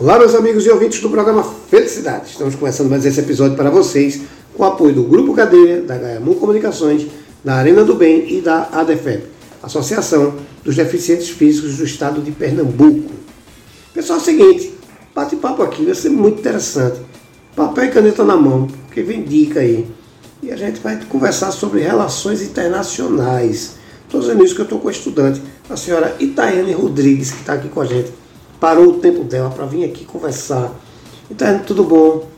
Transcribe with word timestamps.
Olá, 0.00 0.18
meus 0.18 0.34
amigos 0.34 0.64
e 0.64 0.70
ouvintes 0.70 0.98
do 1.02 1.10
programa 1.10 1.44
Felicidade. 1.44 2.30
Estamos 2.30 2.54
começando 2.54 2.88
mais 2.88 3.04
esse 3.04 3.20
episódio 3.20 3.54
para 3.54 3.68
vocês 3.68 4.22
com 4.56 4.62
o 4.62 4.66
apoio 4.66 4.94
do 4.94 5.02
Grupo 5.02 5.34
Cadeia, 5.34 5.82
da 5.82 5.98
Gaiamu 5.98 6.36
Comunicações, 6.36 7.06
da 7.44 7.56
Arena 7.56 7.84
do 7.84 7.94
Bem 7.94 8.34
e 8.34 8.40
da 8.40 8.70
ADEFEP, 8.72 9.26
Associação 9.62 10.36
dos 10.64 10.74
Deficientes 10.74 11.28
Físicos 11.28 11.76
do 11.76 11.84
Estado 11.84 12.22
de 12.22 12.30
Pernambuco. 12.30 13.12
Pessoal, 13.92 14.18
é 14.18 14.22
o 14.22 14.24
seguinte, 14.24 14.74
bate-papo 15.14 15.62
aqui 15.62 15.84
vai 15.84 15.94
ser 15.94 16.08
muito 16.08 16.38
interessante. 16.38 16.98
Papel 17.54 17.84
e 17.84 17.90
caneta 17.90 18.24
na 18.24 18.38
mão, 18.38 18.68
porque 18.86 19.02
vem 19.02 19.22
dica 19.22 19.60
aí. 19.60 19.86
E 20.42 20.50
a 20.50 20.56
gente 20.56 20.80
vai 20.80 20.98
conversar 21.10 21.50
sobre 21.50 21.82
relações 21.82 22.40
internacionais. 22.40 23.72
Estou 24.06 24.22
dizendo 24.22 24.42
isso 24.42 24.54
que 24.54 24.62
eu 24.62 24.64
estou 24.64 24.80
com 24.80 24.88
a 24.88 24.92
estudante, 24.92 25.42
a 25.68 25.76
senhora 25.76 26.16
Itaiane 26.18 26.72
Rodrigues, 26.72 27.32
que 27.32 27.40
está 27.40 27.52
aqui 27.52 27.68
com 27.68 27.82
a 27.82 27.84
gente 27.84 28.19
parou 28.60 28.88
o 28.88 29.00
tempo 29.00 29.24
dela 29.24 29.50
para 29.50 29.64
vir 29.64 29.84
aqui 29.84 30.04
conversar. 30.04 30.70
Então, 31.30 31.58
tudo 31.60 31.82
bom? 31.84 32.28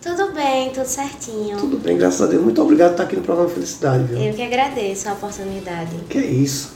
Tudo 0.00 0.32
bem, 0.32 0.70
tudo 0.70 0.86
certinho. 0.86 1.58
Tudo 1.58 1.76
bem, 1.76 1.98
graças 1.98 2.22
a 2.22 2.26
Deus. 2.26 2.42
Muito 2.42 2.62
obrigado 2.62 2.88
por 2.88 2.94
estar 2.94 3.04
aqui 3.04 3.16
no 3.16 3.22
programa 3.22 3.50
Felicidade. 3.50 4.04
Viu? 4.04 4.18
Eu 4.18 4.32
que 4.32 4.42
agradeço 4.42 5.08
a 5.08 5.12
oportunidade. 5.12 5.94
Que 6.08 6.18
é 6.18 6.26
isso. 6.26 6.72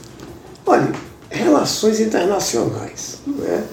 Olha, 0.65 0.91
relações 1.29 1.99
internacionais. 1.99 3.19
Né? 3.25 3.63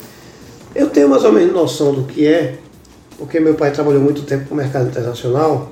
Eu 0.74 0.88
tenho 0.88 1.08
mais 1.08 1.24
ou 1.24 1.32
menos 1.32 1.52
noção 1.52 1.92
do 1.92 2.04
que 2.04 2.26
é, 2.26 2.58
porque 3.18 3.38
meu 3.38 3.54
pai 3.54 3.70
trabalhou 3.70 4.00
muito 4.00 4.22
tempo 4.22 4.48
com 4.48 4.54
o 4.54 4.56
mercado 4.56 4.88
internacional 4.88 5.70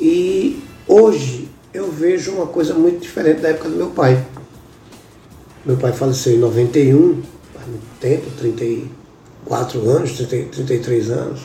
e 0.00 0.62
hoje 0.88 1.48
eu 1.72 1.92
vejo 1.92 2.32
uma 2.32 2.46
coisa 2.46 2.74
muito 2.74 3.00
diferente 3.00 3.40
da 3.40 3.50
época 3.50 3.68
do 3.68 3.76
meu 3.76 3.90
pai. 3.90 4.24
Meu 5.64 5.76
pai 5.76 5.92
faleceu 5.92 6.34
em 6.34 6.38
91 6.38 7.22
faz 7.60 7.68
muito 7.68 8.00
tempo, 8.00 8.30
34 8.38 9.88
anos, 9.88 10.12
30, 10.12 10.48
33 10.50 11.10
anos, 11.10 11.40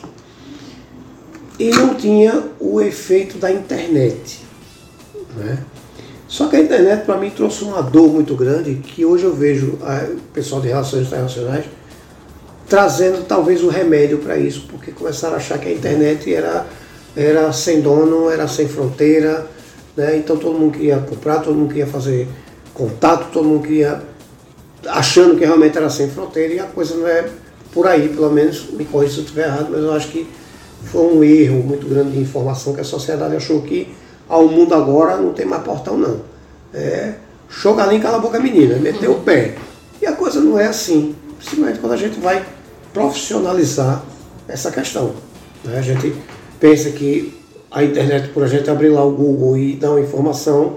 e 1.58 1.70
não 1.70 1.94
tinha 1.94 2.50
o 2.58 2.80
efeito 2.80 3.38
da 3.38 3.50
internet. 3.50 4.40
Né? 5.36 5.58
Só 6.26 6.48
que 6.48 6.56
a 6.56 6.60
internet 6.60 7.04
para 7.04 7.18
mim 7.18 7.30
trouxe 7.30 7.64
uma 7.64 7.82
dor 7.82 8.12
muito 8.12 8.34
grande 8.34 8.74
que 8.76 9.04
hoje 9.04 9.24
eu 9.24 9.34
vejo 9.34 9.78
o 9.78 10.20
pessoal 10.32 10.60
de 10.60 10.68
relações 10.68 11.06
internacionais 11.06 11.64
trazendo 12.68 13.24
talvez 13.24 13.62
o 13.62 13.66
um 13.66 13.70
remédio 13.70 14.18
para 14.18 14.36
isso, 14.36 14.66
porque 14.68 14.90
começaram 14.90 15.34
a 15.34 15.36
achar 15.36 15.56
que 15.58 15.68
a 15.68 15.72
internet 15.72 16.34
era, 16.34 16.66
era 17.14 17.52
sem 17.52 17.80
dono, 17.80 18.28
era 18.28 18.48
sem 18.48 18.66
fronteira, 18.66 19.46
né? 19.96 20.16
então 20.16 20.36
todo 20.36 20.58
mundo 20.58 20.72
queria 20.72 20.98
comprar, 20.98 21.38
todo 21.38 21.54
mundo 21.54 21.68
queria 21.68 21.86
fazer 21.86 22.26
contato, 22.74 23.30
todo 23.32 23.44
mundo 23.44 23.62
queria 23.62 24.02
achando 24.96 25.36
que 25.36 25.44
realmente 25.44 25.76
era 25.76 25.90
sem 25.90 26.08
fronteira 26.08 26.54
e 26.54 26.58
a 26.58 26.64
coisa 26.64 26.94
não 26.94 27.06
é 27.06 27.28
por 27.70 27.86
aí, 27.86 28.08
pelo 28.08 28.30
menos 28.30 28.70
me 28.70 28.86
corrija 28.86 29.12
se 29.12 29.18
eu 29.18 29.24
estiver 29.24 29.46
errado, 29.46 29.68
mas 29.70 29.82
eu 29.82 29.92
acho 29.92 30.08
que 30.08 30.26
foi 30.84 31.02
um 31.02 31.22
erro 31.22 31.62
muito 31.62 31.86
grande 31.86 32.12
de 32.12 32.20
informação 32.20 32.72
que 32.72 32.80
a 32.80 32.84
sociedade 32.84 33.36
achou 33.36 33.60
que 33.60 33.94
ao 34.26 34.48
mundo 34.48 34.74
agora 34.74 35.18
não 35.18 35.34
tem 35.34 35.44
mais 35.44 35.62
portão 35.62 35.98
não. 35.98 36.22
É, 36.72 37.12
ali 37.78 38.00
cala 38.00 38.16
a 38.16 38.20
boca 38.20 38.40
menina, 38.40 38.76
meteu 38.76 39.12
o 39.12 39.20
pé. 39.20 39.56
E 40.00 40.06
a 40.06 40.12
coisa 40.12 40.40
não 40.40 40.58
é 40.58 40.66
assim, 40.66 41.14
principalmente 41.36 41.78
quando 41.78 41.92
a 41.92 41.98
gente 41.98 42.18
vai 42.18 42.42
profissionalizar 42.94 44.02
essa 44.48 44.70
questão. 44.70 45.12
Né? 45.62 45.78
A 45.78 45.82
gente 45.82 46.14
pensa 46.58 46.90
que 46.90 47.34
a 47.70 47.84
internet, 47.84 48.28
por 48.28 48.42
a 48.42 48.48
gente 48.48 48.70
abrir 48.70 48.88
lá 48.88 49.04
o 49.04 49.10
Google 49.10 49.58
e 49.58 49.76
dar 49.76 49.90
uma 49.90 50.00
informação, 50.00 50.76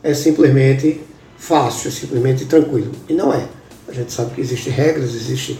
é 0.00 0.14
simplesmente 0.14 1.07
fácil, 1.38 1.90
simplesmente 1.90 2.44
tranquilo. 2.44 2.92
E 3.08 3.14
não 3.14 3.32
é. 3.32 3.48
A 3.86 3.92
gente 3.92 4.12
sabe 4.12 4.34
que 4.34 4.40
existem 4.40 4.72
regras, 4.72 5.14
existe. 5.14 5.58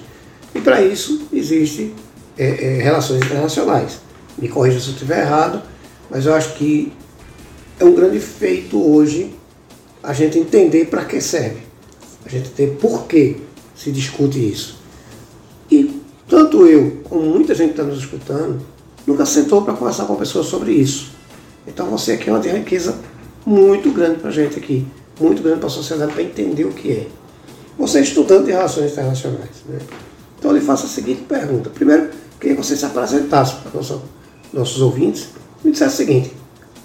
E 0.55 0.61
para 0.61 0.83
isso 0.83 1.29
existe 1.33 1.95
é, 2.37 2.47
é, 2.47 2.83
relações 2.83 3.25
internacionais. 3.25 4.01
Me 4.37 4.49
corrija 4.49 4.81
se 4.81 4.89
eu 4.89 4.93
estiver 4.93 5.21
errado, 5.21 5.63
mas 6.11 6.27
eu 6.27 6.35
acho 6.35 6.55
que 6.55 6.93
é 7.81 7.85
um 7.85 7.95
grande 7.95 8.19
feito 8.21 8.79
hoje 8.79 9.35
a 10.03 10.13
gente 10.13 10.39
entender 10.39 10.87
para 10.87 11.05
que 11.05 11.21
serve. 11.21 11.63
A 12.27 12.29
gente 12.29 12.51
ter 12.51 12.77
por 12.77 13.07
que 13.07 13.37
se 13.75 13.91
discute 13.91 14.39
isso. 14.39 14.79
E 15.71 16.03
tanto 16.29 16.67
eu 16.67 17.01
como 17.05 17.23
muita 17.23 17.55
gente 17.55 17.69
que 17.69 17.81
está 17.81 17.85
nos 17.85 18.01
escutando 18.01 18.61
nunca 19.07 19.25
sentou 19.25 19.63
para 19.63 19.75
conversar 19.75 20.05
com 20.05 20.13
uma 20.13 20.19
pessoa 20.19 20.45
sobre 20.45 20.73
isso. 20.73 21.13
Então 21.67 21.87
você 21.87 22.13
aqui 22.13 22.29
é 22.29 22.33
uma 22.33 22.43
riqueza 22.43 22.99
muito 23.47 23.91
grande 23.91 24.19
para 24.19 24.29
a 24.29 24.33
gente 24.33 24.59
aqui 24.59 24.87
muito 25.21 25.43
grande 25.43 25.59
para 25.59 25.69
a 25.69 25.71
sociedade 25.71 26.13
para 26.13 26.23
entender 26.23 26.65
o 26.65 26.73
que 26.73 26.93
é. 26.93 27.07
Você 27.79 27.99
é 27.99 28.03
estudante 28.03 28.47
de 28.47 28.53
relações 28.53 28.93
internacionais. 28.93 29.51
Né? 29.67 29.79
Então 30.39 30.51
eu 30.51 30.57
lhe 30.57 30.65
faço 30.65 30.87
a 30.87 30.89
seguinte 30.89 31.23
pergunta. 31.23 31.71
Primeiro, 31.71 32.11
queria 32.41 32.57
que 32.57 32.63
você 32.63 32.77
se 32.77 32.85
apresentasse 32.85 33.57
para 33.57 33.73
nosso, 33.73 34.03
nossos 34.53 34.81
ouvintes 34.81 35.29
e 35.65 35.71
dissesse 35.71 35.95
o 35.95 35.97
seguinte. 35.97 36.33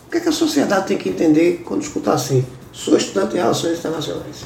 O 0.08 0.12
que, 0.12 0.18
é 0.18 0.20
que 0.22 0.30
a 0.30 0.34
sociedade 0.34 0.88
tem 0.88 0.98
que 0.98 1.10
entender 1.10 1.64
quando 1.66 1.82
escutar 1.82 2.14
assim? 2.14 2.46
Sou 2.72 2.96
estudante 2.96 3.32
de 3.32 3.38
relações 3.38 3.80
internacionais. 3.80 4.46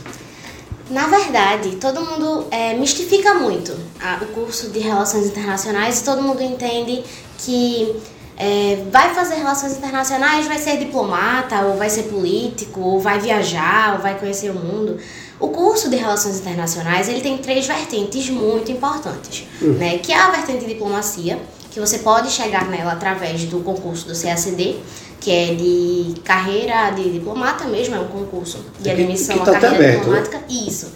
Na 0.89 1.07
verdade, 1.07 1.75
todo 1.75 1.99
mundo 1.99 2.47
é, 2.49 2.73
mistifica 2.73 3.33
muito 3.33 3.75
a, 3.99 4.23
o 4.23 4.27
curso 4.27 4.69
de 4.69 4.79
relações 4.79 5.25
internacionais 5.25 5.99
e 5.99 6.03
todo 6.05 6.21
mundo 6.21 6.41
entende 6.41 7.03
que 7.39 7.93
é, 8.37 8.83
vai 8.91 9.13
fazer 9.15 9.35
relações 9.35 9.75
internacionais, 9.75 10.45
vai 10.45 10.59
ser 10.59 10.77
diplomata, 10.77 11.61
ou 11.61 11.75
vai 11.75 11.89
ser 11.89 12.03
político, 12.03 12.79
ou 12.79 12.99
vai 12.99 13.19
viajar, 13.19 13.95
ou 13.95 13.99
vai 13.99 14.17
conhecer 14.19 14.51
o 14.51 14.53
mundo. 14.53 14.97
O 15.39 15.49
curso 15.49 15.89
de 15.89 15.95
Relações 15.95 16.39
Internacionais 16.39 17.09
ele 17.09 17.21
tem 17.21 17.37
três 17.37 17.65
vertentes 17.65 18.29
muito 18.29 18.71
importantes, 18.71 19.47
uhum. 19.61 19.73
né? 19.73 19.97
Que 19.97 20.11
é 20.11 20.17
a 20.17 20.29
vertente 20.29 20.65
de 20.65 20.73
diplomacia, 20.73 21.39
que 21.71 21.79
você 21.79 21.99
pode 21.99 22.29
chegar 22.31 22.67
nela 22.69 22.93
através 22.93 23.43
do 23.45 23.59
concurso 23.59 24.07
do 24.07 24.19
CACD, 24.19 24.77
que 25.19 25.31
é 25.31 25.55
de 25.55 26.19
carreira 26.23 26.91
de 26.91 27.09
diplomata 27.11 27.65
mesmo, 27.65 27.95
é 27.95 27.99
um 27.99 28.07
concurso 28.07 28.63
de 28.79 28.89
admissão 28.89 29.39
tá 29.39 29.51
à 29.51 29.59
carreira 29.59 29.75
aberto, 29.75 29.93
né? 29.93 29.99
diplomática. 29.99 30.37
Né? 30.37 30.43
Isso. 30.49 30.93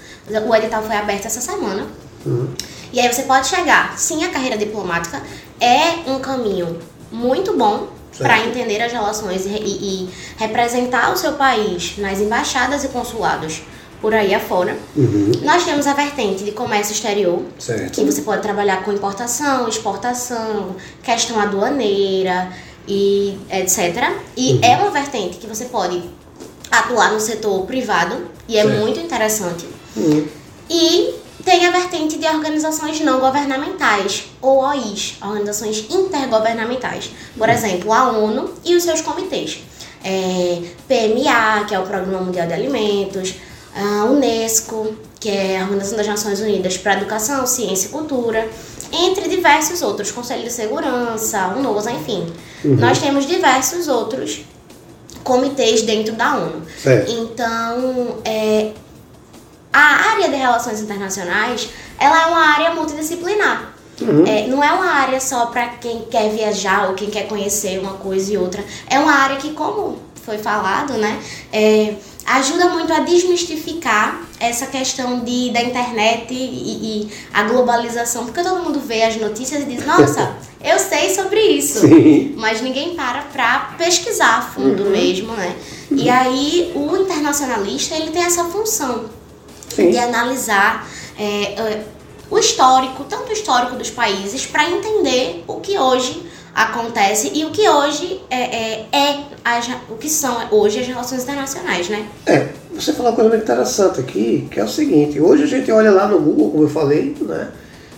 O 0.47 0.56
edital 0.56 0.84
foi 0.84 0.96
aberto 0.96 1.25
essa 1.25 1.41
semana. 1.41 1.88
Uhum. 2.25 2.47
E 2.94 3.00
aí 3.00 3.12
você 3.12 3.24
pode 3.24 3.47
chegar. 3.47 3.97
Sim, 3.97 4.24
a 4.24 4.30
carreira 4.30 4.57
diplomática 4.57 5.22
é 5.59 6.09
um 6.09 6.19
caminho 6.19 6.80
muito 7.12 7.58
bom 7.58 7.88
para 8.18 8.46
entender 8.46 8.82
as 8.82 8.92
relações 8.92 9.46
e, 9.46 9.50
e, 9.50 9.54
e, 10.06 10.10
representar 10.38 11.12
o 11.14 11.18
seu 11.18 11.34
país 11.34 11.98
nas 11.98 12.20
embaixadas 12.20 12.84
e 12.84 12.90
consulados 12.90 13.62
por 14.02 14.14
aí 14.14 14.34
afora. 14.34 14.76
Uhum. 14.96 15.32
Nós 15.44 15.64
temos 15.64 15.86
a 15.88 15.94
vertente 15.94 16.44
de 16.44 16.52
comércio 16.52 16.94
exterior, 16.94 17.42
certo. 17.60 17.92
que 17.92 18.04
você 18.04 18.22
pode 18.22 18.42
trabalhar 18.42 18.84
com 18.84 18.92
importação, 18.92 19.68
exportação, 19.68 20.76
questão 21.04 21.40
aduaneira 21.40 22.52
e 22.88 23.38
etc. 23.52 24.12
E 24.36 24.54
uhum. 24.54 24.60
é 24.64 24.76
uma 24.78 24.90
vertente 24.90 25.38
que 25.38 25.48
você 25.48 25.66
pode 25.66 26.02
atuar 26.72 27.12
no 27.12 27.20
setor 27.20 27.66
privado 27.66 28.26
e 28.48 28.58
é 28.58 28.64
muito 28.66 29.00
interessante. 29.00 29.68
Uhum. 29.96 30.28
E 30.70 31.21
tem 31.44 31.66
a 31.66 31.72
vertente 31.72 32.18
de 32.18 32.28
organizações 32.28 33.00
não 33.00 33.19
governamentais, 33.19 34.25
ou 34.41 34.59
OIs, 34.59 35.18
organizações 35.22 35.85
intergovernamentais. 35.90 37.12
Por 37.38 37.47
hum. 37.47 37.52
exemplo, 37.52 37.94
a 37.94 38.09
ONU 38.12 38.53
e 38.63 38.75
os 38.75 38.84
seus 38.84 39.02
comitês. 39.02 39.59
É, 40.03 40.62
PMA, 40.88 41.66
que 41.68 41.75
é 41.75 41.80
o 41.80 41.84
Programa 41.84 42.22
Mundial 42.22 42.47
de 42.47 42.53
Alimentos, 42.53 43.35
a 43.75 44.06
Unesco, 44.06 44.96
que 45.19 45.30
é 45.30 45.59
a 45.59 45.63
Organização 45.63 45.97
das 45.97 46.07
Nações 46.07 46.40
Unidas 46.40 46.78
para 46.78 46.94
Educação, 46.94 47.46
Ciência 47.46 47.88
e 47.88 47.90
Cultura, 47.90 48.50
entre 48.91 49.30
diversos 49.30 49.81
outros, 49.81 50.12
Conselho 50.12 50.44
de 50.44 50.51
Segurança, 50.51 51.53
UNOSA, 51.56 51.91
enfim. 51.91 52.25
Uhum. 52.66 52.75
Nós 52.75 53.00
temos 53.00 53.25
diversos 53.25 53.88
outros 53.88 54.44
comitês 55.24 55.84
dentro 55.84 56.13
da 56.13 56.35
ONU. 56.35 56.63
Certo. 56.81 57.12
Então, 57.12 58.18
é, 58.25 58.72
a 59.72 60.12
área 60.12 60.30
de 60.30 60.36
relações 60.36 60.82
internacionais, 60.82 61.70
ela 62.00 62.24
é 62.24 62.26
uma 62.28 62.46
área 62.54 62.74
multidisciplinar. 62.74 63.74
Uhum. 64.01 64.25
É, 64.25 64.48
não 64.48 64.63
é 64.63 64.72
uma 64.72 64.92
área 64.92 65.19
só 65.19 65.48
para 65.48 65.68
quem 65.68 66.06
quer 66.10 66.31
viajar 66.31 66.90
ou 66.90 66.95
quem 66.95 67.10
quer 67.10 67.28
conhecer 67.28 67.80
uma 67.80 67.94
coisa 67.94 68.34
e 68.34 68.38
outra. 68.38 68.63
É 68.90 68.98
uma 69.00 69.13
área 69.13 69.38
que, 69.38 69.51
como 69.51 70.00
foi 70.25 70.38
falado, 70.38 70.94
né, 70.94 71.19
é, 71.51 71.95
ajuda 72.25 72.69
muito 72.69 72.92
a 72.94 73.00
desmistificar 73.00 74.22
essa 74.40 74.66
questão 74.68 75.19
de, 75.19 75.51
da 75.51 75.62
internet 75.62 76.34
e, 76.34 76.36
e, 76.36 77.10
a 77.34 77.44
globalização, 77.44 78.25
porque 78.25 78.42
todo 78.44 78.63
mundo 78.63 78.80
vê 78.80 79.04
as 79.04 79.16
notícias 79.18 79.63
e 79.63 79.66
diz, 79.66 79.86
nossa, 79.86 80.36
eu 80.63 80.80
sei 80.80 81.13
sobre 81.13 81.40
isso, 81.40 81.80
Sim. 81.80 82.34
mas 82.38 82.62
ninguém 82.62 82.95
para 82.95 83.22
para 83.24 83.75
pesquisar 83.78 84.38
a 84.38 84.42
fundo 84.42 84.84
uhum. 84.84 84.90
mesmo, 84.92 85.34
né? 85.34 85.56
E 85.92 86.10
aí 86.10 86.72
o 86.75 86.95
internacionalista 86.98 87.95
ele 87.95 88.12
tem 88.12 88.24
essa 88.24 88.45
função 88.45 89.20
Sim. 89.83 89.92
de 89.92 89.98
analisar 89.98 90.88
é, 91.18 91.44
é, 91.54 91.83
o 92.30 92.38
histórico, 92.38 93.04
tanto 93.04 93.30
o 93.30 93.33
histórico 93.33 93.75
dos 93.75 93.89
países, 93.89 94.45
para 94.45 94.69
entender 94.69 95.44
o 95.48 95.60
que 95.60 95.78
hoje 95.78 96.24
acontece 96.54 97.31
e 97.33 97.45
o 97.45 97.51
que 97.51 97.68
hoje 97.68 98.22
é, 98.30 98.42
é, 98.42 98.88
é 98.92 99.24
as, 99.44 99.68
o 99.89 99.95
que 99.95 100.10
são 100.10 100.48
hoje 100.51 100.80
as 100.80 100.88
relações 100.88 101.24
internacionais, 101.24 101.89
né? 101.89 102.06
É, 102.25 102.50
você 102.74 102.94
falou 102.94 103.12
uma 103.12 103.16
coisa 103.16 103.30
muito 103.30 103.44
interessante 103.44 104.00
aqui, 104.00 104.48
que 104.51 104.60
é 104.60 104.63
o 104.63 104.68
seguinte, 104.68 105.19
hoje 105.19 105.44
a 105.44 105.48
gente 105.48 105.72
olha 105.72 105.92
lá 105.92 106.07
no 106.07 106.19
Google, 106.19 106.51
como 106.51 106.63
eu 106.63 106.69
falei, 106.69 107.16
né? 107.22 107.51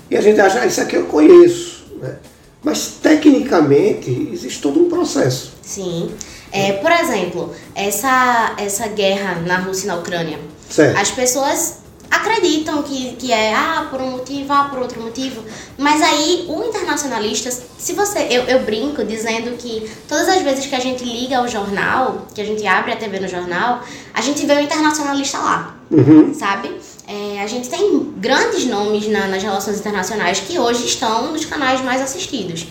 E 0.09 0.17
a 0.17 0.21
gente 0.21 0.39
acha, 0.39 0.59
ah, 0.59 0.65
isso 0.65 0.81
aqui 0.81 0.95
eu 0.95 1.05
conheço. 1.05 1.85
Né? 1.99 2.15
Mas 2.63 2.99
tecnicamente 3.01 4.29
existe 4.31 4.61
todo 4.61 4.79
um 4.79 4.89
processo. 4.89 5.53
Sim. 5.61 6.11
É, 6.51 6.73
por 6.73 6.91
exemplo, 6.91 7.51
essa, 7.73 8.53
essa 8.57 8.87
guerra 8.87 9.41
na 9.45 9.57
Rússia 9.57 9.85
e 9.85 9.87
na 9.87 9.95
Ucrânia. 9.95 10.37
Certo. 10.73 10.99
As 10.99 11.11
pessoas 11.11 11.83
acreditam 12.09 12.81
que, 12.81 13.15
que 13.15 13.31
é 13.31 13.53
ah, 13.53 13.87
por 13.91 14.01
um 14.01 14.09
motivo, 14.11 14.51
ah, 14.51 14.67
por 14.71 14.79
outro 14.79 14.99
motivo. 14.99 15.43
Mas 15.77 16.01
aí 16.01 16.45
o 16.49 16.63
internacionalista, 16.63 17.51
se 17.51 17.93
você. 17.93 18.27
Eu, 18.31 18.43
eu 18.45 18.63
brinco 18.63 19.03
dizendo 19.03 19.55
que 19.55 19.87
todas 20.07 20.27
as 20.27 20.41
vezes 20.41 20.65
que 20.65 20.73
a 20.73 20.79
gente 20.79 21.03
liga 21.03 21.37
ao 21.37 21.47
jornal, 21.47 22.25
que 22.33 22.41
a 22.41 22.43
gente 22.43 22.65
abre 22.65 22.91
a 22.91 22.95
TV 22.95 23.19
no 23.19 23.27
jornal, 23.27 23.83
a 24.15 24.21
gente 24.21 24.43
vê 24.47 24.53
o 24.53 24.59
internacionalista 24.59 25.37
lá. 25.37 25.75
Uhum. 25.91 26.33
Sabe? 26.33 26.75
É, 27.07 27.43
a 27.43 27.47
gente 27.47 27.69
tem 27.69 28.11
grandes 28.17 28.65
nomes 28.65 29.07
na, 29.07 29.27
nas 29.27 29.43
relações 29.43 29.79
internacionais 29.79 30.39
que 30.39 30.57
hoje 30.57 30.87
estão 30.87 31.31
nos 31.31 31.45
canais 31.45 31.81
mais 31.81 32.01
assistidos 32.01 32.65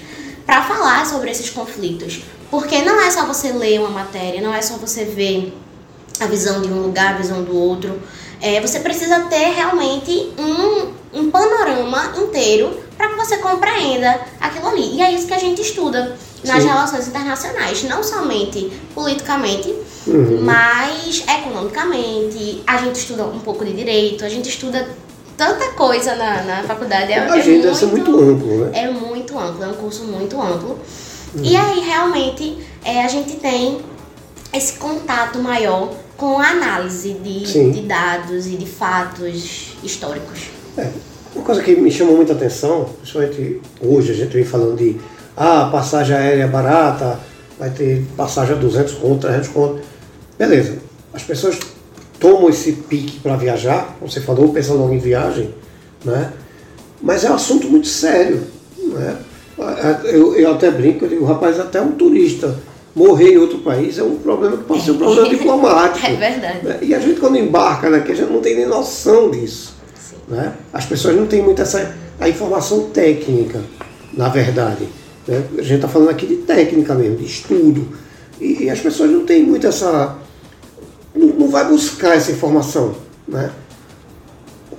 para 0.44 0.60
falar 0.62 1.06
sobre 1.06 1.30
esses 1.30 1.50
conflitos. 1.50 2.22
Porque 2.50 2.82
não 2.82 3.00
é 3.00 3.10
só 3.12 3.24
você 3.26 3.52
ler 3.52 3.78
uma 3.78 3.90
matéria, 3.90 4.40
não 4.40 4.52
é 4.52 4.60
só 4.60 4.76
você 4.76 5.04
ver 5.04 5.54
a 6.20 6.26
visão 6.26 6.60
de 6.62 6.68
um 6.68 6.82
lugar, 6.82 7.14
a 7.14 7.18
visão 7.18 7.42
do 7.42 7.56
outro. 7.56 8.00
É, 8.40 8.60
você 8.60 8.80
precisa 8.80 9.20
ter 9.20 9.52
realmente 9.54 10.32
um, 10.38 11.20
um 11.20 11.30
panorama 11.30 12.12
inteiro 12.18 12.76
para 12.96 13.08
que 13.08 13.16
você 13.16 13.38
compreenda 13.38 14.20
aquilo 14.40 14.68
ali. 14.68 14.96
E 14.96 15.00
é 15.02 15.12
isso 15.12 15.26
que 15.26 15.34
a 15.34 15.38
gente 15.38 15.62
estuda 15.62 16.16
nas 16.44 16.62
Sim. 16.62 16.68
relações 16.68 17.06
internacionais, 17.08 17.84
não 17.84 18.02
somente 18.02 18.72
politicamente, 18.94 19.72
Uhum. 20.04 20.40
mas 20.42 21.22
economicamente. 21.28 22.62
A 22.66 22.78
gente 22.78 22.96
estuda 22.96 23.24
um 23.24 23.38
pouco 23.38 23.64
de 23.64 23.72
direito, 23.72 24.24
a 24.24 24.28
gente 24.28 24.48
estuda 24.48 24.88
tanta 25.36 25.68
coisa 25.72 26.14
na, 26.16 26.42
na 26.42 26.62
faculdade. 26.64 27.12
É, 27.12 27.18
A 27.20 27.38
é 27.38 27.42
gente 27.42 27.62
deve 27.62 27.76
ser 27.76 27.86
muito 27.86 28.10
amplo, 28.18 28.64
né? 28.64 28.70
é 28.74 28.90
muito 28.90 29.38
amplo, 29.38 29.62
é 29.62 29.68
um 29.68 29.74
curso 29.74 30.04
muito 30.04 30.40
amplo. 30.40 30.78
E 31.36 31.56
aí, 31.56 31.80
realmente, 31.80 32.58
é, 32.84 33.04
a 33.04 33.08
gente 33.08 33.36
tem 33.36 33.80
esse 34.52 34.74
contato 34.74 35.38
maior 35.38 35.90
com 36.22 36.38
a 36.38 36.50
análise 36.50 37.14
de, 37.14 37.72
de 37.72 37.80
dados 37.80 38.46
e 38.46 38.50
de 38.50 38.64
fatos 38.64 39.74
históricos. 39.82 40.50
É, 40.78 40.88
uma 41.34 41.44
coisa 41.44 41.60
que 41.60 41.74
me 41.74 41.90
chama 41.90 42.12
muita 42.12 42.32
atenção, 42.32 42.88
principalmente 43.00 43.60
hoje 43.80 44.12
a 44.12 44.14
gente 44.14 44.32
vem 44.32 44.44
falando 44.44 44.76
de 44.76 45.00
ah, 45.36 45.68
passagem 45.72 46.14
aérea 46.14 46.46
barata, 46.46 47.18
vai 47.58 47.70
ter 47.70 48.04
passagem 48.16 48.54
a 48.54 48.58
200 48.60 48.94
conto, 48.94 49.22
300 49.22 49.48
conto. 49.48 49.80
Beleza, 50.38 50.78
as 51.12 51.24
pessoas 51.24 51.58
tomam 52.20 52.48
esse 52.48 52.70
pique 52.70 53.18
para 53.18 53.34
viajar, 53.34 53.96
como 53.98 54.08
você 54.08 54.20
falou, 54.20 54.52
pensam 54.52 54.76
logo 54.76 54.94
em 54.94 55.00
viagem, 55.00 55.52
né? 56.04 56.32
mas 57.02 57.24
é 57.24 57.32
um 57.32 57.34
assunto 57.34 57.68
muito 57.68 57.88
sério. 57.88 58.44
Né? 58.78 59.16
Eu, 60.04 60.36
eu 60.36 60.52
até 60.52 60.70
brinco, 60.70 61.04
eu 61.04 61.08
digo, 61.08 61.24
rapaz, 61.24 61.58
até 61.58 61.80
um 61.80 61.90
turista 61.90 62.56
morrer 62.94 63.32
em 63.34 63.38
outro 63.38 63.58
país 63.58 63.98
é 63.98 64.02
um 64.02 64.16
problema 64.16 64.56
que 64.56 64.64
pode 64.64 64.82
ser 64.82 64.92
um 64.92 64.98
problema 64.98 65.28
diplomático. 65.30 66.06
É 66.06 66.14
verdade. 66.14 66.66
né? 66.66 66.78
E 66.82 66.94
a 66.94 66.98
gente 66.98 67.20
quando 67.20 67.36
embarca 67.36 67.90
daqui, 67.90 68.12
a 68.12 68.14
gente 68.14 68.30
não 68.30 68.40
tem 68.40 68.56
nem 68.56 68.66
noção 68.66 69.30
disso. 69.30 69.74
Sim. 69.94 70.16
Né? 70.28 70.52
As 70.72 70.84
pessoas 70.84 71.16
não 71.16 71.26
têm 71.26 71.42
muito 71.42 71.62
essa 71.62 71.94
a 72.20 72.28
informação 72.28 72.90
técnica, 72.90 73.60
na 74.12 74.28
verdade. 74.28 74.86
né? 75.26 75.42
A 75.58 75.62
gente 75.62 75.76
está 75.76 75.88
falando 75.88 76.10
aqui 76.10 76.26
de 76.26 76.36
técnica 76.36 76.94
mesmo, 76.94 77.16
de 77.16 77.24
estudo. 77.24 77.88
E, 78.40 78.64
e 78.64 78.70
as 78.70 78.80
pessoas 78.80 79.10
não 79.10 79.24
têm 79.24 79.42
muito 79.42 79.66
essa. 79.66 80.16
Não, 81.14 81.28
não 81.28 81.48
vai 81.48 81.66
buscar 81.66 82.16
essa 82.16 82.30
informação. 82.30 82.94
Né? 83.26 83.50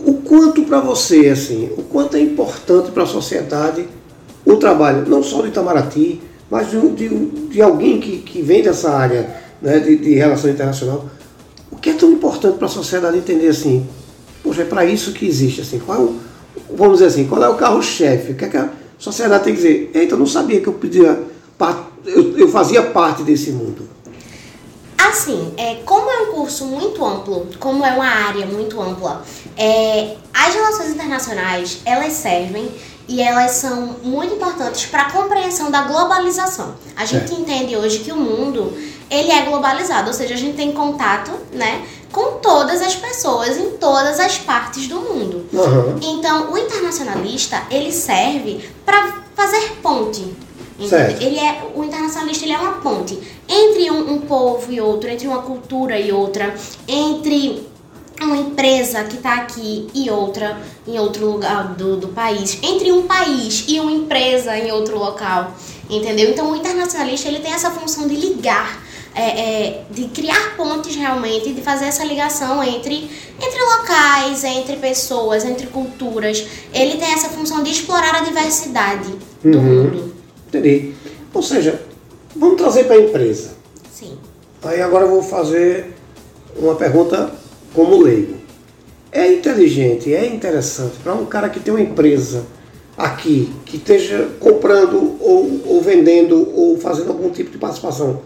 O 0.05 0.13
quanto 0.15 0.63
para 0.63 0.79
você, 0.79 1.29
assim, 1.29 1.69
o 1.77 1.83
quanto 1.83 2.17
é 2.17 2.19
importante 2.19 2.91
para 2.91 3.03
a 3.03 3.07
sociedade 3.07 3.87
o 4.45 4.57
trabalho, 4.57 5.07
não 5.07 5.23
só 5.23 5.41
do 5.41 5.47
Itamaraty, 5.47 6.21
mas 6.53 6.69
de, 6.69 6.79
de, 6.89 7.09
de 7.49 7.61
alguém 7.63 7.99
que, 7.99 8.19
que 8.19 8.39
vem 8.43 8.61
dessa 8.61 8.91
área 8.91 9.27
né, 9.59 9.79
de, 9.79 9.95
de 9.95 10.13
relação 10.13 10.51
internacional. 10.51 11.05
O 11.71 11.77
que 11.77 11.89
é 11.89 11.93
tão 11.93 12.11
importante 12.11 12.59
para 12.59 12.67
a 12.67 12.69
sociedade 12.69 13.17
entender 13.17 13.47
assim? 13.47 13.89
Poxa, 14.43 14.61
é 14.61 14.65
para 14.65 14.85
isso 14.85 15.13
que 15.13 15.25
existe, 15.25 15.61
assim. 15.61 15.79
Qual 15.79 15.97
é 15.97 16.01
o, 16.01 16.19
vamos 16.77 16.99
dizer 16.99 17.07
assim, 17.07 17.25
qual 17.25 17.43
é 17.43 17.49
o 17.49 17.55
carro-chefe? 17.55 18.33
O 18.33 18.35
que, 18.35 18.45
é 18.45 18.49
que 18.49 18.57
a 18.57 18.69
sociedade 18.99 19.45
tem 19.45 19.55
que 19.55 19.61
dizer? 19.63 19.91
Eita, 19.95 20.13
eu 20.13 20.19
não 20.19 20.27
sabia 20.27 20.61
que 20.61 20.67
eu 20.67 20.73
podia. 20.73 21.23
Eu, 22.05 22.37
eu 22.37 22.47
fazia 22.49 22.83
parte 22.83 23.23
desse 23.23 23.49
mundo. 23.49 23.89
Assim, 24.95 25.53
é, 25.57 25.77
como 25.83 26.07
é 26.11 26.29
um 26.29 26.33
curso 26.33 26.67
muito 26.67 27.03
amplo, 27.03 27.47
como 27.59 27.83
é 27.83 27.93
uma 27.93 28.05
área 28.05 28.45
muito 28.45 28.79
ampla, 28.79 29.23
é, 29.57 30.17
as 30.31 30.53
relações 30.53 30.91
internacionais, 30.91 31.81
elas 31.83 32.13
servem 32.13 32.69
e 33.07 33.21
elas 33.21 33.51
são 33.51 33.95
muito 34.03 34.35
importantes 34.35 34.85
para 34.85 35.03
a 35.03 35.11
compreensão 35.11 35.69
da 35.69 35.83
globalização. 35.83 36.75
A 36.95 37.05
gente 37.05 37.29
Certo. 37.29 37.41
entende 37.41 37.75
hoje 37.75 37.99
que 37.99 38.11
o 38.11 38.15
mundo, 38.15 38.73
ele 39.09 39.31
é 39.31 39.41
globalizado, 39.43 40.07
ou 40.07 40.13
seja, 40.13 40.33
a 40.33 40.37
gente 40.37 40.55
tem 40.55 40.71
contato, 40.71 41.31
né, 41.51 41.85
com 42.11 42.39
todas 42.39 42.81
as 42.81 42.95
pessoas 42.95 43.57
em 43.57 43.71
todas 43.71 44.19
as 44.19 44.37
partes 44.37 44.87
do 44.87 44.99
mundo. 44.99 45.45
Aham. 45.53 45.99
Então, 46.01 46.51
o 46.51 46.57
internacionalista, 46.57 47.63
ele 47.69 47.91
serve 47.91 48.69
para 48.85 49.17
fazer 49.35 49.77
ponte. 49.81 50.35
Ele 51.19 51.39
é 51.39 51.63
o 51.75 51.83
internacionalista, 51.83 52.45
ele 52.45 52.53
é 52.53 52.57
uma 52.57 52.73
ponte 52.73 53.17
entre 53.47 53.89
um, 53.91 54.13
um 54.13 54.21
povo 54.21 54.71
e 54.71 54.81
outro, 54.81 55.09
entre 55.09 55.27
uma 55.27 55.41
cultura 55.41 55.99
e 55.99 56.11
outra, 56.11 56.53
entre 56.87 57.67
uma 58.21 58.37
empresa 58.37 59.03
que 59.03 59.15
está 59.15 59.35
aqui 59.35 59.87
e 59.93 60.09
outra 60.09 60.61
em 60.87 60.97
outro 60.99 61.25
lugar 61.25 61.73
do, 61.75 61.97
do 61.97 62.09
país, 62.09 62.59
entre 62.63 62.91
um 62.91 63.03
país 63.03 63.65
e 63.67 63.79
uma 63.79 63.91
empresa 63.91 64.57
em 64.57 64.71
outro 64.71 64.97
local, 64.97 65.53
entendeu? 65.89 66.29
Então, 66.29 66.51
o 66.51 66.55
internacionalista 66.55 67.27
ele 67.27 67.39
tem 67.39 67.51
essa 67.53 67.71
função 67.71 68.07
de 68.07 68.15
ligar 68.15 68.81
é, 69.15 69.21
é, 69.67 69.83
de 69.91 70.05
criar 70.05 70.55
pontes 70.57 70.95
realmente, 70.95 71.53
de 71.53 71.61
fazer 71.61 71.85
essa 71.85 72.03
ligação 72.03 72.63
entre, 72.63 73.09
entre 73.39 73.61
locais, 73.77 74.43
entre 74.43 74.77
pessoas, 74.77 75.45
entre 75.45 75.67
culturas. 75.67 76.43
Ele 76.73 76.97
tem 76.97 77.13
essa 77.13 77.29
função 77.29 77.61
de 77.61 77.69
explorar 77.71 78.15
a 78.15 78.21
diversidade 78.21 79.13
do 79.43 79.57
Uhum. 79.57 79.63
mundo. 79.83 80.15
Entendi. 80.47 80.95
Ou 81.31 81.43
seja, 81.43 81.79
vamos 82.35 82.57
trazer 82.57 82.85
para 82.85 82.95
a 82.95 83.01
empresa. 83.01 83.53
Sim. 83.93 84.17
Aí 84.63 84.81
agora 84.81 85.05
eu 85.05 85.09
vou 85.11 85.21
fazer 85.21 85.93
uma 86.55 86.73
pergunta 86.75 87.31
como 87.73 88.01
leigo. 88.01 88.35
É 89.11 89.31
inteligente, 89.31 90.13
é 90.13 90.25
interessante 90.25 90.95
para 91.03 91.13
um 91.13 91.25
cara 91.25 91.49
que 91.49 91.59
tem 91.59 91.73
uma 91.73 91.81
empresa 91.81 92.45
aqui, 92.97 93.51
que 93.65 93.77
esteja 93.77 94.29
comprando 94.39 95.17
ou, 95.19 95.61
ou 95.65 95.81
vendendo 95.81 96.49
ou 96.55 96.79
fazendo 96.79 97.09
algum 97.09 97.29
tipo 97.29 97.51
de 97.51 97.57
participação, 97.57 98.21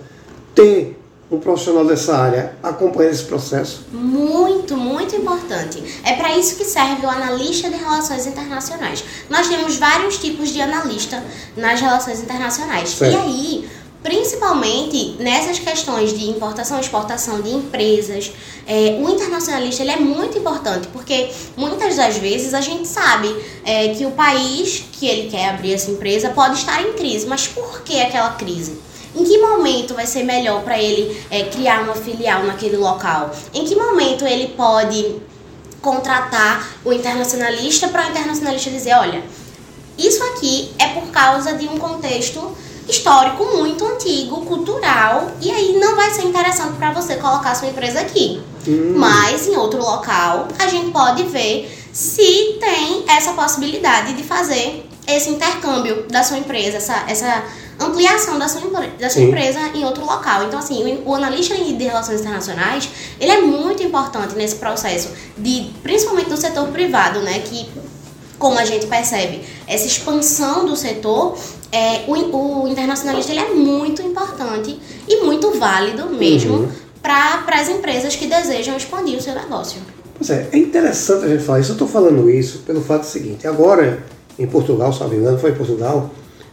ter 0.55 0.97
um 1.29 1.39
profissional 1.39 1.83
dessa 1.83 2.17
área 2.17 2.53
acompanhando 2.63 3.13
esse 3.13 3.25
processo? 3.25 3.85
Muito, 3.91 4.77
muito 4.77 5.15
importante. 5.15 5.83
É 6.05 6.13
para 6.13 6.37
isso 6.37 6.55
que 6.55 6.63
serve 6.63 7.05
o 7.05 7.09
analista 7.09 7.69
de 7.69 7.75
relações 7.75 8.25
internacionais. 8.25 9.03
Nós 9.29 9.47
temos 9.47 9.75
vários 9.75 10.17
tipos 10.17 10.49
de 10.49 10.61
analista 10.61 11.21
nas 11.55 11.81
relações 11.81 12.21
internacionais. 12.21 12.89
Certo. 12.89 13.13
E 13.13 13.17
aí, 13.17 13.69
principalmente 14.07 15.17
nessas 15.19 15.59
questões 15.59 16.17
de 16.17 16.29
importação 16.29 16.77
e 16.77 16.79
exportação 16.79 17.41
de 17.41 17.49
empresas, 17.49 18.31
é, 18.65 18.97
o 19.03 19.09
internacionalista 19.09 19.83
ele 19.83 19.91
é 19.91 19.97
muito 19.97 20.37
importante, 20.37 20.87
porque 20.93 21.29
muitas 21.57 21.97
das 21.97 22.15
vezes 22.15 22.53
a 22.53 22.61
gente 22.61 22.87
sabe 22.87 23.35
é, 23.65 23.89
que 23.89 24.05
o 24.05 24.11
país 24.11 24.85
que 24.93 25.05
ele 25.05 25.29
quer 25.29 25.49
abrir 25.49 25.73
essa 25.73 25.91
empresa 25.91 26.29
pode 26.29 26.57
estar 26.57 26.81
em 26.83 26.93
crise, 26.93 27.27
mas 27.27 27.47
por 27.47 27.81
que 27.81 27.99
aquela 27.99 28.29
crise? 28.29 28.79
Em 29.13 29.25
que 29.25 29.39
momento 29.39 29.93
vai 29.93 30.07
ser 30.07 30.23
melhor 30.23 30.63
para 30.63 30.81
ele 30.81 31.21
é, 31.29 31.43
criar 31.43 31.81
uma 31.81 31.95
filial 31.95 32.43
naquele 32.43 32.77
local? 32.77 33.35
Em 33.53 33.65
que 33.65 33.75
momento 33.75 34.25
ele 34.25 34.53
pode 34.55 35.17
contratar 35.81 36.77
o 36.85 36.93
internacionalista 36.93 37.89
para 37.89 38.07
o 38.07 38.09
internacionalista 38.11 38.69
dizer, 38.69 38.93
olha, 38.93 39.21
isso 39.97 40.23
aqui 40.23 40.71
é 40.79 40.87
por 40.87 41.07
causa 41.07 41.55
de 41.55 41.67
um 41.67 41.77
contexto 41.77 42.55
histórico 42.87 43.43
muito 43.57 43.85
antigo, 43.85 44.41
cultural, 44.45 45.31
e 45.41 45.51
aí 45.51 45.77
não 45.77 45.95
vai 45.95 46.09
ser 46.11 46.23
interessante 46.23 46.75
para 46.77 46.91
você 46.93 47.15
colocar 47.15 47.55
sua 47.55 47.67
empresa 47.67 47.99
aqui. 48.01 48.41
Mas 48.95 49.47
em 49.47 49.55
outro 49.55 49.79
local, 49.79 50.47
a 50.59 50.67
gente 50.67 50.91
pode 50.91 51.23
ver 51.23 51.71
se 51.91 52.57
tem 52.59 53.05
essa 53.07 53.33
possibilidade 53.33 54.13
de 54.13 54.23
fazer 54.23 54.87
esse 55.07 55.29
intercâmbio 55.29 56.05
da 56.09 56.21
sua 56.21 56.37
empresa, 56.37 56.77
essa, 56.77 57.03
essa 57.07 57.43
ampliação 57.79 58.37
da 58.37 58.47
sua, 58.47 58.61
da 58.99 59.09
sua 59.09 59.21
Sim. 59.21 59.27
empresa 59.29 59.59
em 59.73 59.85
outro 59.85 60.05
local. 60.05 60.43
Então, 60.43 60.59
assim, 60.59 61.01
o, 61.05 61.09
o 61.09 61.15
analista 61.15 61.55
de 61.55 61.83
relações 61.83 62.19
internacionais, 62.21 62.89
ele 63.19 63.31
é 63.31 63.41
muito 63.41 63.81
importante 63.83 64.35
nesse 64.35 64.55
processo, 64.55 65.09
de, 65.37 65.71
principalmente 65.81 66.29
do 66.29 66.37
setor 66.37 66.67
privado, 66.69 67.21
né, 67.21 67.39
que 67.39 67.69
como 68.37 68.57
a 68.59 68.65
gente 68.65 68.85
percebe, 68.87 69.41
essa 69.67 69.85
expansão 69.85 70.65
do 70.65 70.75
setor, 70.75 71.37
é, 71.71 72.03
o, 72.07 72.13
o 72.13 72.67
internacionalista 72.67 73.31
ele 73.31 73.41
é 73.41 73.53
muito 73.53 74.01
importante 74.01 74.79
e 75.07 75.23
muito 75.23 75.51
válido 75.59 76.09
mesmo 76.09 76.57
Uhum. 76.57 76.69
para 77.01 77.61
as 77.61 77.69
empresas 77.69 78.15
que 78.15 78.27
desejam 78.27 78.75
expandir 78.75 79.17
o 79.17 79.21
seu 79.21 79.33
negócio. 79.33 79.81
Pois 80.17 80.29
é, 80.29 80.49
é 80.51 80.57
interessante 80.57 81.25
a 81.25 81.27
gente 81.29 81.43
falar 81.43 81.59
isso. 81.59 81.71
Eu 81.71 81.73
estou 81.73 81.87
falando 81.87 82.29
isso 82.29 82.59
pelo 82.59 82.81
fato 82.81 83.05
seguinte. 83.05 83.47
Agora 83.47 84.03
em 84.37 84.45
Portugal, 84.47 84.93
se 84.93 84.99
não 84.99 85.09
me 85.09 85.17
engano, 85.17 85.37
foi 85.37 85.51
em 85.51 85.55
Portugal, 85.55 86.09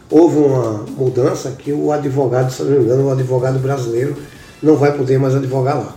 houve 0.09 0.37
uma 0.37 0.85
mudança 0.97 1.51
que 1.51 1.71
o 1.71 1.91
advogado, 1.91 2.51
se 2.51 2.63
não 2.63 2.71
me 2.71 2.83
engano, 2.83 3.07
o 3.07 3.11
advogado 3.11 3.59
brasileiro 3.59 4.15
não 4.61 4.75
vai 4.75 4.95
poder 4.95 5.19
mais 5.19 5.35
advogar 5.35 5.77
lá. 5.77 5.95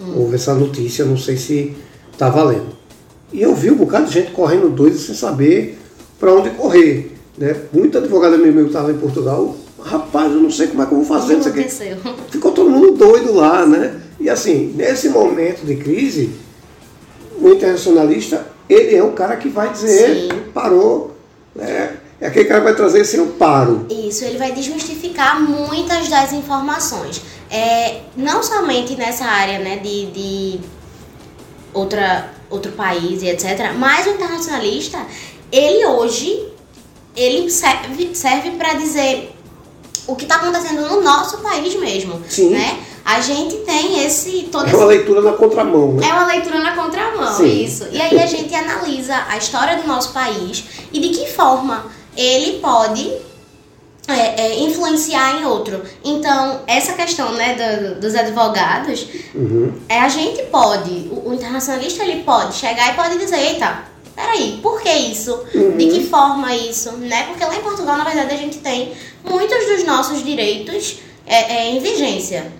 Hum. 0.00 0.14
Houve 0.16 0.36
essa 0.36 0.54
notícia, 0.54 1.04
não 1.04 1.16
sei 1.16 1.36
se 1.36 1.76
está 2.12 2.28
valendo. 2.28 2.77
E 3.32 3.42
eu 3.42 3.54
vi 3.54 3.70
um 3.70 3.76
bocado 3.76 4.06
de 4.06 4.12
gente 4.12 4.30
correndo 4.32 4.68
doido 4.68 4.98
sem 4.98 5.14
saber 5.14 5.78
para 6.18 6.32
onde 6.32 6.50
correr. 6.50 7.16
Né? 7.36 7.54
Muito 7.72 7.98
advogado 7.98 8.38
meu 8.38 8.52
que 8.52 8.60
estava 8.60 8.90
em 8.90 8.98
Portugal, 8.98 9.54
rapaz, 9.82 10.32
eu 10.32 10.40
não 10.40 10.50
sei 10.50 10.66
como 10.68 10.82
é 10.82 10.86
que 10.86 10.92
eu 10.92 11.02
vou 11.02 11.06
fazer. 11.06 11.36
O 11.36 11.40
que 11.40 11.48
aconteceu? 11.48 11.96
Ficou 12.30 12.52
todo 12.52 12.70
mundo 12.70 12.92
doido 12.92 13.32
lá, 13.32 13.64
né? 13.66 14.00
E 14.18 14.28
assim, 14.28 14.72
nesse 14.74 15.08
momento 15.08 15.64
de 15.64 15.76
crise, 15.76 16.30
o 17.40 17.48
internacionalista, 17.50 18.46
ele 18.68 18.96
é 18.96 19.02
o 19.02 19.12
cara 19.12 19.36
que 19.36 19.48
vai 19.48 19.70
dizer, 19.70 20.22
Sim. 20.22 20.28
parou, 20.52 21.16
né? 21.54 21.98
É 22.20 22.26
aquele 22.26 22.46
cara 22.46 22.60
que 22.60 22.66
vai 22.66 22.74
trazer 22.74 23.02
esse 23.02 23.16
eu 23.16 23.28
paro. 23.28 23.86
Isso, 23.88 24.24
ele 24.24 24.38
vai 24.38 24.50
desmistificar 24.50 25.40
muitas 25.40 26.08
das 26.08 26.32
informações. 26.32 27.22
É, 27.48 28.00
não 28.16 28.42
somente 28.42 28.96
nessa 28.96 29.24
área 29.24 29.60
né, 29.60 29.76
de, 29.76 30.06
de 30.06 30.60
outra, 31.72 32.28
outro 32.50 32.72
país 32.72 33.22
e 33.22 33.28
etc. 33.28 33.72
Mas 33.76 34.06
o 34.06 34.10
internacionalista, 34.10 34.98
ele 35.50 35.84
hoje, 35.86 36.46
ele 37.16 37.50
serve, 37.50 38.14
serve 38.14 38.52
para 38.52 38.74
dizer 38.74 39.34
o 40.06 40.16
que 40.16 40.24
está 40.24 40.36
acontecendo 40.36 40.88
no 40.88 41.02
nosso 41.02 41.38
país 41.38 41.74
mesmo. 41.76 42.22
Sim. 42.28 42.50
Né? 42.50 42.80
A 43.04 43.20
gente 43.20 43.56
tem 43.58 44.04
esse. 44.04 44.48
Todo 44.52 44.68
é 44.68 44.74
uma 44.74 44.86
leitura 44.86 45.22
na 45.22 45.32
contramão, 45.32 45.94
né? 45.94 46.06
É 46.06 46.12
uma 46.12 46.26
leitura 46.26 46.58
na 46.58 46.74
contramão, 46.74 47.32
Sim. 47.34 47.64
isso. 47.64 47.86
E 47.90 48.00
aí 48.00 48.18
a 48.20 48.26
gente 48.26 48.54
analisa 48.54 49.24
a 49.28 49.36
história 49.36 49.76
do 49.76 49.86
nosso 49.86 50.12
país 50.12 50.64
e 50.92 51.00
de 51.00 51.08
que 51.10 51.26
forma 51.26 51.86
ele 52.16 52.58
pode 52.58 53.10
é, 54.08 54.40
é, 54.40 54.60
influenciar 54.60 55.40
em 55.40 55.44
outro. 55.44 55.82
Então, 56.02 56.62
essa 56.66 56.94
questão 56.94 57.32
né, 57.32 57.54
do, 57.54 58.00
dos 58.00 58.14
advogados, 58.14 59.06
uhum. 59.34 59.72
é, 59.88 60.00
a 60.00 60.08
gente 60.08 60.42
pode, 60.44 60.90
o, 61.10 61.28
o, 61.28 61.34
internacionalista 61.34 62.02
ele 62.04 62.22
pode 62.22 62.54
chegar 62.54 62.92
e 62.92 62.96
pode 62.96 63.18
dizer, 63.18 63.38
eita, 63.38 63.84
peraí, 64.16 64.58
por 64.62 64.80
que 64.80 64.90
isso? 64.90 65.38
Uhum. 65.54 65.76
De 65.76 65.86
que 65.88 66.06
forma 66.06 66.54
isso? 66.54 66.92
Né? 66.92 67.24
Porque 67.24 67.44
lá 67.44 67.54
em 67.54 67.60
Portugal, 67.60 67.98
na 67.98 68.04
verdade, 68.04 68.32
a 68.32 68.38
gente 68.38 68.58
tem 68.58 68.92
muitos 69.22 69.66
dos 69.66 69.84
nossos 69.84 70.24
direitos 70.24 71.00
é, 71.26 71.56
é 71.56 71.70
em 71.70 71.80
vigência. 71.80 72.50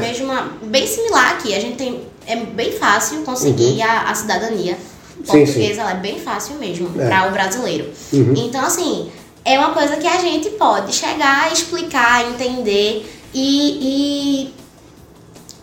Mesmo 0.00 0.32
bem 0.62 0.86
similar 0.86 1.32
aqui. 1.32 1.54
A 1.54 1.60
gente 1.60 1.76
tem. 1.76 2.16
É 2.26 2.34
bem 2.34 2.72
fácil 2.72 3.22
conseguir 3.22 3.78
uhum. 3.78 3.84
a, 3.84 4.10
a 4.10 4.14
cidadania 4.14 4.76
portuguesa, 5.24 5.52
sim, 5.52 5.74
sim. 5.74 5.80
ela 5.80 5.92
é 5.92 5.94
bem 5.94 6.18
fácil 6.18 6.56
mesmo 6.56 6.90
é. 7.00 7.06
para 7.06 7.28
o 7.28 7.32
brasileiro. 7.32 7.90
Uhum. 8.12 8.34
Então, 8.36 8.64
assim, 8.64 9.10
é 9.46 9.56
uma 9.56 9.70
coisa 9.72 9.96
que 9.96 10.08
a 10.08 10.18
gente 10.18 10.50
pode 10.50 10.92
chegar, 10.92 11.52
explicar, 11.52 12.28
entender 12.28 13.08
e, 13.32 14.48
e 14.48 14.54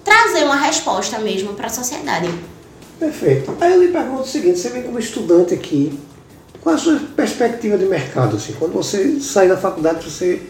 trazer 0.05 0.45
uma 0.45 0.55
resposta 0.55 1.19
mesmo 1.19 1.53
para 1.53 1.67
a 1.67 1.69
sociedade. 1.69 2.33
Perfeito. 2.97 3.53
Aí 3.59 3.73
eu 3.73 3.83
lhe 3.83 3.91
pergunto 3.91 4.21
o 4.21 4.25
seguinte: 4.25 4.57
você 4.57 4.69
vem 4.69 4.83
como 4.83 4.97
estudante 4.97 5.53
aqui, 5.53 5.99
qual 6.61 6.75
a 6.75 6.77
sua 6.77 6.97
perspectiva 7.13 7.77
de 7.77 7.83
mercado? 7.83 8.37
Assim? 8.37 8.53
Quando 8.53 8.71
você 8.71 9.19
sai 9.19 9.49
da 9.49 9.57
faculdade, 9.57 10.09
você 10.09 10.41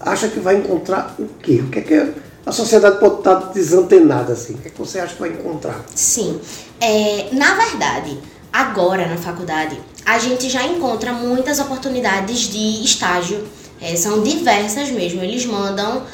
acha 0.00 0.26
que 0.26 0.40
vai 0.40 0.56
encontrar 0.56 1.14
o 1.20 1.28
quê? 1.40 1.62
O 1.64 1.70
que 1.70 1.78
é 1.78 1.82
que 1.82 2.12
a 2.44 2.50
sociedade 2.50 2.98
pode 2.98 3.18
estar 3.18 3.34
desantenada 3.52 4.32
assim? 4.32 4.54
O 4.54 4.58
que 4.58 4.66
é 4.66 4.70
que 4.72 4.78
você 4.78 4.98
acha 4.98 5.14
que 5.14 5.20
vai 5.20 5.30
encontrar? 5.30 5.84
Sim. 5.94 6.40
É, 6.80 7.28
na 7.32 7.54
verdade, 7.54 8.18
agora 8.52 9.06
na 9.06 9.16
faculdade, 9.16 9.80
a 10.04 10.18
gente 10.18 10.50
já 10.50 10.64
encontra 10.64 11.12
muitas 11.12 11.58
oportunidades 11.58 12.40
de 12.40 12.84
estágio. 12.84 13.48
É, 13.80 13.96
são 13.96 14.22
diversas 14.22 14.90
mesmo. 14.90 15.22
Eles 15.22 15.46
mandam 15.46 16.04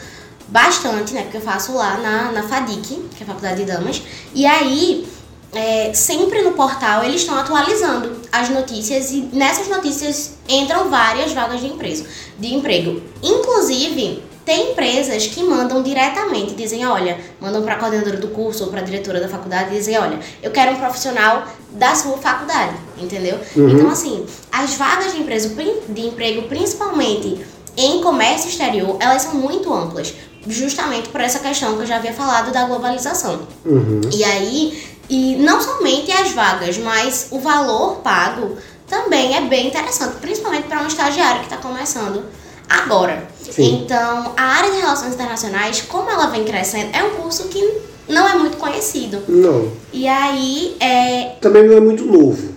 bastante, 0.48 1.12
né? 1.12 1.22
Porque 1.22 1.38
eu 1.38 1.42
faço 1.42 1.74
lá 1.74 1.98
na, 1.98 2.32
na 2.32 2.42
FADIC, 2.42 3.08
que 3.16 3.22
é 3.22 3.24
a 3.24 3.26
Faculdade 3.26 3.64
de 3.64 3.70
Damas. 3.70 4.02
E 4.34 4.46
aí, 4.46 5.06
é, 5.52 5.92
sempre 5.92 6.42
no 6.42 6.52
portal, 6.52 7.04
eles 7.04 7.22
estão 7.22 7.38
atualizando 7.38 8.16
as 8.30 8.48
notícias 8.50 9.10
e 9.10 9.28
nessas 9.32 9.68
notícias 9.68 10.34
entram 10.48 10.88
várias 10.88 11.32
vagas 11.32 11.60
de 11.60 11.66
emprego. 11.66 12.06
De 12.38 12.54
emprego. 12.54 13.02
Inclusive, 13.22 14.22
tem 14.48 14.70
empresas 14.70 15.26
que 15.26 15.42
mandam 15.42 15.82
diretamente, 15.82 16.54
dizem, 16.54 16.86
olha, 16.86 17.20
mandam 17.38 17.62
para 17.62 17.74
a 17.74 17.76
coordenadora 17.76 18.16
do 18.16 18.28
curso 18.28 18.64
ou 18.64 18.70
para 18.70 18.80
a 18.80 18.82
diretora 18.82 19.20
da 19.20 19.28
faculdade 19.28 19.74
e 19.74 19.76
dizem, 19.76 19.98
olha, 19.98 20.18
eu 20.42 20.50
quero 20.50 20.72
um 20.72 20.76
profissional 20.76 21.46
da 21.72 21.94
sua 21.94 22.16
faculdade, 22.16 22.74
entendeu? 22.96 23.38
Uhum. 23.54 23.68
Então, 23.68 23.90
assim, 23.90 24.24
as 24.50 24.72
vagas 24.72 25.12
de, 25.12 25.20
empresa, 25.20 25.54
de 25.90 26.00
emprego, 26.00 26.48
principalmente 26.48 27.44
em 27.76 28.00
comércio 28.00 28.48
exterior, 28.48 28.96
elas 29.00 29.20
são 29.20 29.34
muito 29.34 29.70
amplas, 29.70 30.14
justamente 30.46 31.10
por 31.10 31.20
essa 31.20 31.40
questão 31.40 31.76
que 31.76 31.82
eu 31.82 31.86
já 31.86 31.96
havia 31.96 32.14
falado 32.14 32.50
da 32.50 32.64
globalização. 32.64 33.42
Uhum. 33.66 34.00
E 34.10 34.24
aí, 34.24 34.82
e 35.10 35.36
não 35.36 35.60
somente 35.60 36.10
as 36.10 36.30
vagas, 36.30 36.78
mas 36.78 37.28
o 37.32 37.38
valor 37.38 37.96
pago 37.96 38.56
também 38.86 39.36
é 39.36 39.42
bem 39.42 39.66
interessante, 39.66 40.16
principalmente 40.22 40.68
para 40.68 40.80
um 40.80 40.86
estagiário 40.86 41.40
que 41.40 41.54
está 41.54 41.58
começando 41.58 42.24
agora. 42.68 43.26
Sim. 43.50 43.82
Então, 43.82 44.32
a 44.36 44.42
área 44.42 44.70
de 44.70 44.78
relações 44.78 45.14
internacionais, 45.14 45.80
como 45.82 46.10
ela 46.10 46.26
vem 46.26 46.44
crescendo, 46.44 46.90
é 46.94 47.02
um 47.02 47.10
curso 47.10 47.48
que 47.48 47.62
não 48.08 48.28
é 48.28 48.34
muito 48.34 48.56
conhecido. 48.56 49.22
Não. 49.28 49.72
E 49.92 50.06
aí 50.06 50.76
é. 50.80 51.36
Também 51.40 51.64
não 51.64 51.76
é 51.76 51.80
muito 51.80 52.04
novo. 52.04 52.56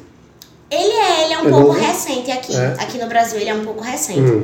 Ele 0.69 0.93
é, 0.93 1.25
ele 1.25 1.33
é 1.33 1.37
um 1.37 1.47
é 1.47 1.49
pouco 1.49 1.67
novo? 1.67 1.79
recente 1.79 2.31
aqui. 2.31 2.55
É. 2.55 2.75
Aqui 2.79 2.97
no 2.97 3.07
Brasil 3.07 3.39
ele 3.39 3.49
é 3.49 3.53
um 3.53 3.63
pouco 3.63 3.83
recente. 3.83 4.19
Hum. 4.19 4.43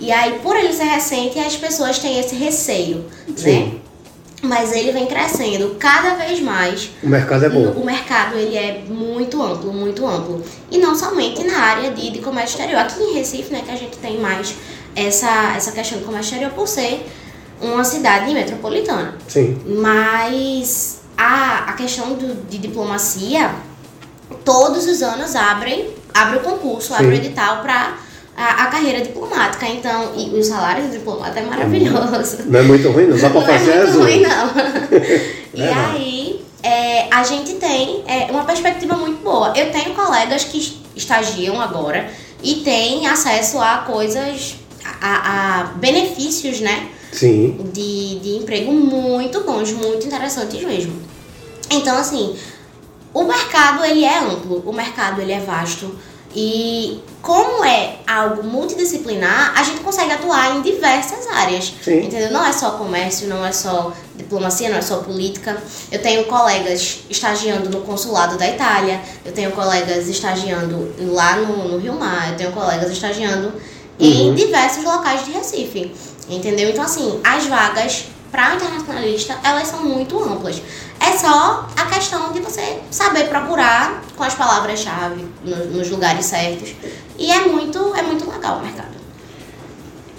E 0.00 0.12
aí, 0.12 0.38
por 0.40 0.56
ele 0.56 0.72
ser 0.72 0.84
recente, 0.84 1.38
as 1.38 1.56
pessoas 1.56 1.98
têm 1.98 2.20
esse 2.20 2.34
receio, 2.34 3.04
Sim. 3.36 3.64
né? 3.64 3.72
Mas 4.40 4.72
ele 4.72 4.92
vem 4.92 5.06
crescendo 5.06 5.74
cada 5.80 6.14
vez 6.14 6.40
mais. 6.40 6.90
O 7.02 7.08
mercado 7.08 7.44
é 7.44 7.48
bom. 7.48 7.72
O 7.72 7.84
mercado 7.84 8.36
ele 8.36 8.56
é 8.56 8.84
muito 8.88 9.42
amplo, 9.42 9.72
muito 9.72 10.06
amplo. 10.06 10.40
E 10.70 10.78
não 10.78 10.94
somente 10.94 11.44
na 11.44 11.58
área 11.58 11.90
de, 11.90 12.10
de 12.10 12.20
comércio 12.20 12.54
exterior. 12.54 12.80
Aqui 12.80 13.02
em 13.02 13.14
Recife, 13.14 13.52
né, 13.52 13.62
que 13.64 13.72
a 13.72 13.76
gente 13.76 13.96
tem 13.98 14.18
mais 14.18 14.54
essa, 14.94 15.54
essa 15.56 15.72
questão 15.72 15.98
do 15.98 16.04
comércio 16.04 16.34
exterior 16.34 16.52
por 16.52 16.66
ser 16.66 17.06
uma 17.60 17.84
cidade 17.84 18.32
metropolitana. 18.32 19.14
Sim. 19.26 19.60
Mas 19.66 21.00
a, 21.16 21.70
a 21.70 21.72
questão 21.72 22.14
do, 22.14 22.48
de 22.48 22.58
diplomacia, 22.58 23.50
todos 24.44 24.86
os 24.86 25.02
anos 25.02 25.34
abrem, 25.34 25.90
abre 26.14 26.38
o 26.38 26.40
concurso, 26.40 26.88
Sim. 26.88 26.94
abre 26.94 27.08
o 27.08 27.14
edital 27.14 27.62
para 27.62 27.94
a, 28.36 28.64
a, 28.64 28.66
carreira 28.66 29.00
diplomática. 29.00 29.66
Então, 29.66 30.12
e 30.16 30.38
o 30.38 30.42
salário 30.42 30.84
do 30.84 30.90
diplomata 30.90 31.40
é 31.40 31.42
maravilhoso. 31.42 32.44
Não 32.46 32.60
é 32.60 32.62
muito 32.62 32.90
ruim, 32.90 33.06
não 33.06 33.18
dá 33.18 33.30
para 33.30 33.42
fazer 33.42 33.74
Não 33.74 33.82
é 33.82 33.86
muito 33.86 33.98
ruim, 33.98 34.22
não. 34.22 34.50
e 35.54 35.62
é 35.62 35.74
aí, 35.74 36.44
é, 36.62 37.08
a 37.12 37.24
gente 37.24 37.54
tem 37.54 38.04
é, 38.06 38.30
uma 38.30 38.44
perspectiva 38.44 38.94
muito 38.96 39.22
boa. 39.22 39.52
Eu 39.56 39.72
tenho 39.72 39.94
colegas 39.94 40.44
que 40.44 40.80
estagiam 40.94 41.60
agora 41.60 42.08
e 42.42 42.56
têm 42.56 43.06
acesso 43.08 43.58
a 43.58 43.78
coisas 43.78 44.56
a, 44.84 45.60
a 45.60 45.64
benefícios, 45.74 46.60
né? 46.60 46.90
Sim. 47.12 47.70
De, 47.72 48.18
de 48.20 48.36
emprego 48.36 48.72
muito 48.72 49.40
bons, 49.42 49.72
muito 49.72 50.06
interessantes 50.06 50.62
mesmo. 50.62 50.92
Então, 51.70 51.96
assim, 51.96 52.36
o 53.12 53.24
mercado 53.24 53.84
ele 53.84 54.04
é 54.04 54.18
amplo, 54.18 54.62
o 54.64 54.72
mercado 54.72 55.20
ele 55.20 55.32
é 55.32 55.40
vasto. 55.40 55.94
E 56.34 57.00
como 57.22 57.64
é 57.64 57.96
algo 58.06 58.44
multidisciplinar, 58.44 59.58
a 59.58 59.62
gente 59.62 59.80
consegue 59.80 60.12
atuar 60.12 60.56
em 60.56 60.62
diversas 60.62 61.26
áreas. 61.26 61.72
Sim. 61.82 62.00
Entendeu? 62.04 62.30
Não 62.30 62.44
é 62.44 62.52
só 62.52 62.72
comércio, 62.72 63.26
não 63.28 63.44
é 63.44 63.50
só 63.50 63.92
diplomacia, 64.14 64.68
não 64.68 64.76
é 64.76 64.82
só 64.82 64.98
política. 64.98 65.56
Eu 65.90 66.00
tenho 66.00 66.24
colegas 66.24 67.00
estagiando 67.08 67.70
no 67.70 67.80
consulado 67.80 68.36
da 68.36 68.46
Itália, 68.46 69.00
eu 69.24 69.32
tenho 69.32 69.50
colegas 69.52 70.06
estagiando 70.06 70.94
lá 71.12 71.36
no, 71.36 71.68
no 71.68 71.78
Rio 71.78 71.94
Mar, 71.94 72.30
eu 72.30 72.36
tenho 72.36 72.52
colegas 72.52 72.90
estagiando 72.90 73.52
em 73.98 74.28
uhum. 74.28 74.34
diversos 74.34 74.84
locais 74.84 75.24
de 75.24 75.32
Recife. 75.32 75.92
Entendeu? 76.28 76.70
Então, 76.70 76.84
assim, 76.84 77.20
as 77.24 77.46
vagas 77.46 78.06
para 78.30 78.54
internacionalista, 78.54 79.38
elas 79.42 79.68
são 79.68 79.82
muito 79.84 80.22
amplas. 80.22 80.62
É 81.00 81.16
só 81.16 81.66
a 81.76 81.86
questão 81.86 82.32
de 82.32 82.40
você 82.40 82.80
saber 82.90 83.28
procurar 83.28 84.02
com 84.16 84.22
as 84.22 84.34
palavras-chave 84.34 85.24
no, 85.44 85.64
nos 85.66 85.88
lugares 85.88 86.26
certos. 86.26 86.74
E 87.18 87.30
é 87.30 87.46
muito, 87.46 87.94
é 87.94 88.02
muito 88.02 88.30
legal 88.30 88.58
o 88.58 88.62
mercado. 88.62 88.98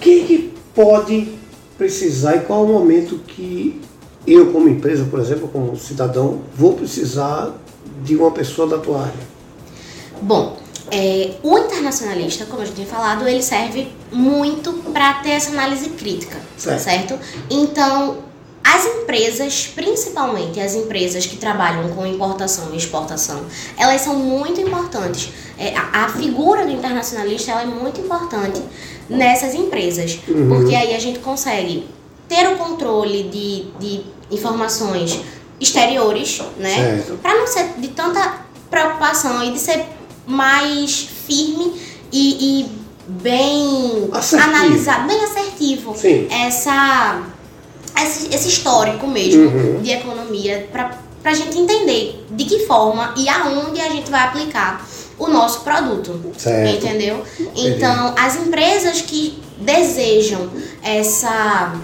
Quem 0.00 0.24
que 0.24 0.54
pode 0.74 1.38
precisar 1.78 2.36
e 2.36 2.40
qual 2.40 2.66
é 2.66 2.68
o 2.68 2.72
momento 2.72 3.18
que 3.26 3.80
eu, 4.26 4.52
como 4.52 4.68
empresa, 4.68 5.04
por 5.04 5.20
exemplo, 5.20 5.48
como 5.48 5.76
cidadão, 5.76 6.42
vou 6.54 6.74
precisar 6.74 7.52
de 8.02 8.16
uma 8.16 8.30
pessoa 8.30 8.68
da 8.68 8.78
tua 8.78 9.02
área? 9.02 9.30
Bom, 10.20 10.58
é, 10.90 11.32
o 11.42 11.58
internacionalista, 11.58 12.44
como 12.46 12.62
a 12.62 12.64
gente 12.64 12.76
tinha 12.76 12.86
falado, 12.86 13.26
ele 13.26 13.42
serve 13.42 13.88
muito 14.10 14.72
para 14.92 15.14
ter 15.14 15.30
essa 15.30 15.50
análise 15.50 15.90
crítica, 15.90 16.38
certo. 16.56 16.80
certo? 16.80 17.18
Então, 17.48 18.18
as 18.62 18.84
empresas, 18.84 19.70
principalmente 19.74 20.60
as 20.60 20.74
empresas 20.74 21.26
que 21.26 21.36
trabalham 21.36 21.88
com 21.90 22.06
importação 22.06 22.72
e 22.72 22.76
exportação, 22.76 23.44
elas 23.76 24.00
são 24.02 24.16
muito 24.16 24.60
importantes. 24.60 25.30
é, 25.58 25.74
a, 25.76 26.04
a, 26.04 26.08
figura 26.08 26.64
do 26.64 26.72
internacionalista 26.72 27.52
é 27.52 27.64
muito 27.64 28.00
importante 28.00 28.62
nessas 29.08 29.54
empresas, 29.54 30.18
uhum. 30.28 30.48
porque 30.48 30.74
aí 30.74 30.94
a 30.94 30.98
gente 30.98 31.18
consegue 31.20 31.86
ter 32.28 32.46
o 32.48 32.56
controle 32.56 33.24
de, 33.24 33.66
de 33.78 34.02
informações 34.30 35.20
exteriores, 35.58 36.40
né? 36.56 37.04
Para 37.20 37.34
não 37.34 37.46
ser 37.46 37.74
de 37.76 37.88
tanta 37.88 38.38
preocupação 38.70 39.42
e 39.42 39.52
de 39.52 39.58
ser 39.58 39.84
mais 40.30 41.08
firme 41.26 41.72
e, 42.12 42.60
e 42.60 42.80
bem 43.08 44.08
assertivo. 44.12 44.50
analisado, 44.50 45.06
bem 45.08 45.24
assertivo 45.24 45.94
Sim. 45.96 46.28
essa 46.30 47.22
esse, 48.02 48.34
esse 48.34 48.48
histórico 48.48 49.06
mesmo 49.06 49.44
uhum. 49.44 49.82
de 49.82 49.90
economia 49.90 50.68
para 50.72 50.98
a 51.24 51.34
gente 51.34 51.58
entender 51.58 52.24
de 52.30 52.44
que 52.44 52.60
forma 52.66 53.14
e 53.16 53.28
aonde 53.28 53.80
a 53.80 53.88
gente 53.88 54.10
vai 54.10 54.22
aplicar 54.22 54.86
o 55.18 55.28
nosso 55.28 55.60
produto. 55.60 56.18
Certo. 56.38 56.76
Entendeu? 56.76 57.22
Então, 57.54 58.14
as 58.18 58.36
empresas 58.36 59.02
que 59.02 59.40
desejam 59.58 60.48
essa 60.82 61.74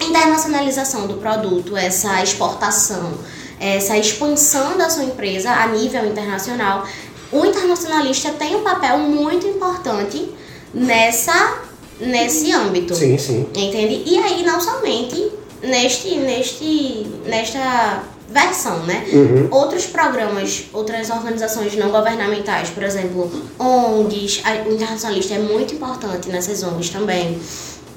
internacionalização 0.00 1.06
do 1.06 1.14
produto, 1.14 1.76
essa 1.76 2.22
exportação, 2.22 3.12
essa 3.60 3.96
expansão 3.96 4.76
da 4.78 4.88
sua 4.88 5.04
empresa 5.04 5.50
a 5.50 5.66
nível 5.66 6.06
internacional, 6.06 6.86
o 7.32 7.46
internacionalista 7.46 8.30
tem 8.32 8.54
um 8.54 8.62
papel 8.62 8.98
muito 8.98 9.46
importante 9.46 10.28
nessa 10.72 11.62
nesse 12.00 12.52
âmbito. 12.52 12.94
Sim, 12.94 13.16
sim. 13.16 13.46
Entende? 13.54 14.02
E 14.06 14.18
aí 14.18 14.44
não 14.44 14.60
somente 14.60 15.30
neste 15.62 16.16
neste 16.16 17.06
nesta 17.24 18.02
versão, 18.28 18.82
né? 18.84 19.04
Uhum. 19.12 19.48
Outros 19.50 19.86
programas, 19.86 20.64
outras 20.72 21.10
organizações 21.10 21.76
não 21.76 21.90
governamentais, 21.90 22.70
por 22.70 22.82
exemplo, 22.82 23.30
ONGs, 23.58 24.42
o 24.66 24.72
internacionalista 24.72 25.34
é 25.34 25.38
muito 25.38 25.74
importante 25.74 26.28
nessas 26.28 26.62
ONGs 26.62 26.90
também. 26.90 27.38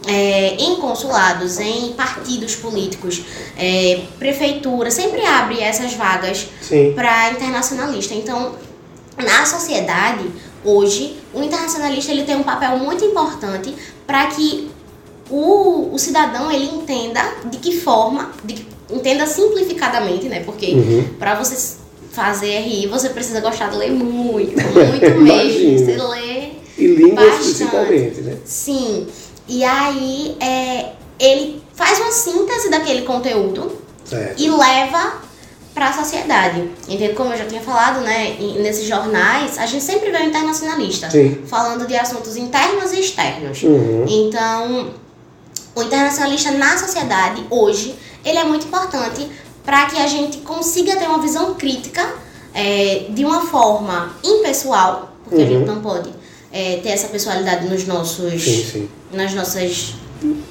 É, 0.08 0.56
em 0.60 0.76
consulados, 0.76 1.60
em 1.60 1.94
partidos 1.94 2.56
políticos, 2.56 3.24
é, 3.58 4.02
prefeitura, 4.20 4.92
sempre 4.92 5.26
abre 5.26 5.60
essas 5.60 5.96
vagas 5.96 6.48
para 6.94 7.32
internacionalista. 7.32 8.14
Então, 8.14 8.54
na 9.18 9.46
sociedade, 9.46 10.26
hoje, 10.64 11.18
o 11.34 11.42
internacionalista 11.42 12.12
ele 12.12 12.24
tem 12.24 12.36
um 12.36 12.44
papel 12.44 12.78
muito 12.78 13.04
importante 13.06 13.74
para 14.06 14.28
que 14.28 14.70
o, 15.30 15.94
o 15.94 15.98
cidadão 15.98 16.52
ele 16.52 16.66
entenda 16.66 17.22
de 17.46 17.58
que 17.58 17.80
forma, 17.80 18.32
de, 18.44 18.66
entenda 18.92 19.26
simplificadamente, 19.26 20.28
né? 20.28 20.42
Porque 20.44 20.74
uhum. 20.74 21.08
para 21.18 21.36
você 21.36 21.78
fazer 22.12 22.60
RI, 22.60 22.88
você 22.88 23.10
precisa 23.10 23.42
gostar 23.42 23.70
de 23.70 23.78
ler 23.78 23.92
muito, 23.92 24.56
muito 24.62 25.22
mesmo. 25.22 25.80
Você 25.80 25.98
lê 25.98 26.50
e 26.78 26.88
línguas 26.88 27.36
principalmente, 27.36 28.22
né? 28.22 28.38
Sim. 28.46 29.08
E 29.48 29.64
aí 29.64 30.36
é, 30.40 30.92
ele 31.20 31.62
faz 31.74 32.00
uma 32.00 32.12
síntese 32.12 32.70
daquele 32.70 33.04
conteúdo 33.04 33.72
certo. 34.04 34.42
e 34.42 34.50
leva 34.50 35.22
para 35.76 35.90
a 35.90 35.94
sociedade. 35.94 36.70
Entende? 36.88 37.14
Como 37.14 37.34
eu 37.34 37.38
já 37.38 37.46
tinha 37.46 37.62
falado, 37.62 38.00
né, 38.00 38.38
nesses 38.60 38.88
jornais, 38.88 39.60
a 39.60 39.66
gente 39.66 39.84
sempre 39.84 40.10
vê 40.10 40.18
o 40.18 40.24
internacionalista 40.24 41.12
Sim. 41.12 41.44
falando 41.46 41.86
de 41.86 41.96
assuntos 41.98 42.38
internos 42.38 42.94
e 42.94 43.02
externos. 43.02 43.62
Uhum. 43.62 44.06
Então, 44.08 44.94
o 45.76 45.84
internacionalista 45.84 46.52
na 46.52 46.78
sociedade 46.78 47.46
hoje, 47.50 47.94
ele 48.24 48.38
é 48.38 48.46
muito 48.46 48.66
importante 48.66 49.30
para 49.66 49.86
que 49.88 49.98
a 49.98 50.08
gente 50.08 50.38
consiga 50.38 50.96
ter 50.96 51.08
uma 51.08 51.20
visão 51.20 51.54
crítica 51.56 52.08
é, 52.54 53.08
de 53.10 53.26
uma 53.26 53.46
forma 53.46 54.16
impessoal, 54.24 55.14
porque 55.26 55.42
uhum. 55.42 55.44
a 55.44 55.52
gente 55.52 55.66
não 55.66 55.82
pode 55.82 56.10
é, 56.54 56.78
ter 56.78 56.90
essa 56.90 57.10
pessoalidade 57.10 57.68
nos 57.68 57.86
nossos, 57.86 58.42
sim, 58.42 58.64
sim. 58.64 58.90
nas 59.12 59.34
nossas 59.34 59.96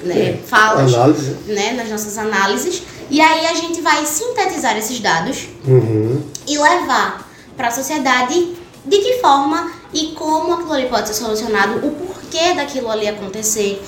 né, 0.03 0.37
falas, 0.45 0.93
Análise. 0.93 1.35
né, 1.47 1.71
nas 1.71 1.89
nossas 1.89 2.15
análises. 2.17 2.83
E 3.09 3.21
aí 3.21 3.45
a 3.45 3.53
gente 3.53 3.81
vai 3.81 4.05
sintetizar 4.05 4.77
esses 4.77 4.99
dados 4.99 5.47
uhum. 5.67 6.21
e 6.47 6.57
levar 6.57 7.29
para 7.55 7.67
a 7.67 7.71
sociedade 7.71 8.55
de 8.85 8.97
que 8.97 9.19
forma 9.19 9.71
e 9.93 10.07
como 10.07 10.53
aquilo 10.53 10.73
ali 10.73 10.87
pode 10.87 11.07
ser 11.07 11.13
solucionado, 11.13 11.85
o 11.85 11.91
porquê 11.91 12.53
daquilo 12.53 12.89
ali 12.89 13.07
acontecer 13.07 13.81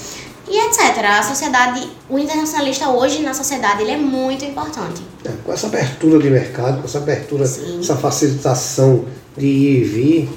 e 0.50 0.58
etc. 0.68 1.04
A 1.04 1.24
sociedade, 1.24 1.88
o 2.10 2.18
internacionalista 2.18 2.90
hoje 2.90 3.22
na 3.22 3.34
sociedade, 3.34 3.82
ele 3.82 3.92
é 3.92 3.98
muito 3.98 4.46
importante. 4.46 5.02
É, 5.26 5.32
com 5.44 5.52
essa 5.52 5.68
abertura 5.68 6.20
de 6.20 6.30
mercado, 6.30 6.80
com 6.80 6.86
essa 6.86 7.00
abertura, 7.00 7.46
Sim. 7.46 7.80
essa 7.82 7.98
facilitação 7.98 9.06
de 9.36 9.46
ir 9.46 9.82
e 9.82 9.84
vir, 9.84 10.30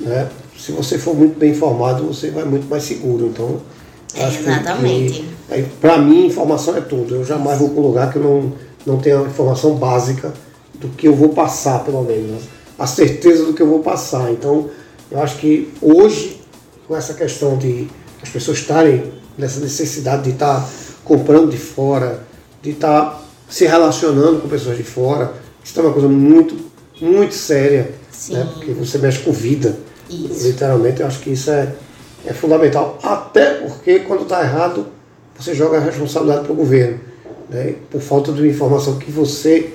né? 0.00 0.28
se 0.58 0.72
você 0.72 0.98
for 0.98 1.14
muito 1.14 1.38
bem 1.38 1.52
informado, 1.52 2.06
você 2.06 2.30
vai 2.30 2.44
muito 2.44 2.68
mais 2.68 2.82
seguro. 2.82 3.26
Então, 3.26 3.60
acho 4.24 4.40
Exatamente. 4.40 5.24
para 5.80 5.98
mim, 5.98 6.26
informação 6.26 6.76
é 6.76 6.80
tudo. 6.80 7.16
Eu 7.16 7.24
jamais 7.24 7.58
vou 7.58 7.70
para 7.70 7.80
um 7.80 7.86
lugar 7.86 8.12
que 8.12 8.18
eu 8.18 8.22
não, 8.22 8.52
não 8.86 8.98
tenha 8.98 9.20
informação 9.22 9.74
básica 9.74 10.32
do 10.74 10.88
que 10.88 11.08
eu 11.08 11.14
vou 11.14 11.30
passar, 11.30 11.84
pelo 11.84 12.02
menos. 12.02 12.44
A 12.78 12.86
certeza 12.86 13.44
do 13.44 13.52
que 13.52 13.62
eu 13.62 13.68
vou 13.68 13.80
passar. 13.80 14.30
Então, 14.30 14.70
eu 15.10 15.20
acho 15.20 15.38
que 15.38 15.72
hoje, 15.80 16.40
com 16.86 16.96
essa 16.96 17.14
questão 17.14 17.56
de 17.56 17.88
as 18.22 18.28
pessoas 18.28 18.58
estarem 18.58 19.12
nessa 19.36 19.60
necessidade 19.60 20.24
de 20.24 20.30
estar 20.30 20.60
tá 20.60 20.68
comprando 21.04 21.50
de 21.50 21.56
fora, 21.56 22.24
de 22.62 22.70
estar 22.70 23.04
tá 23.04 23.20
se 23.48 23.66
relacionando 23.66 24.40
com 24.40 24.48
pessoas 24.48 24.76
de 24.76 24.82
fora, 24.82 25.32
isso 25.64 25.78
é 25.78 25.82
uma 25.82 25.92
coisa 25.92 26.08
muito, 26.08 26.56
muito 27.00 27.34
séria, 27.34 27.92
né? 28.30 28.48
porque 28.54 28.72
você 28.72 28.98
mexe 28.98 29.20
com 29.20 29.32
vida. 29.32 29.76
Isso. 30.10 30.46
Literalmente, 30.46 31.00
eu 31.00 31.06
acho 31.06 31.20
que 31.20 31.30
isso 31.30 31.50
é, 31.50 31.72
é 32.28 32.32
fundamental. 32.32 32.98
Até 33.02 33.54
porque, 33.54 34.00
quando 34.00 34.22
está 34.22 34.42
errado, 34.42 34.86
você 35.36 35.54
joga 35.54 35.78
a 35.78 35.80
responsabilidade 35.80 36.44
para 36.44 36.52
o 36.52 36.56
governo. 36.56 37.00
Né? 37.48 37.76
Por 37.90 38.00
falta 38.00 38.32
de 38.32 38.46
informação 38.46 38.98
que 38.98 39.10
você 39.10 39.72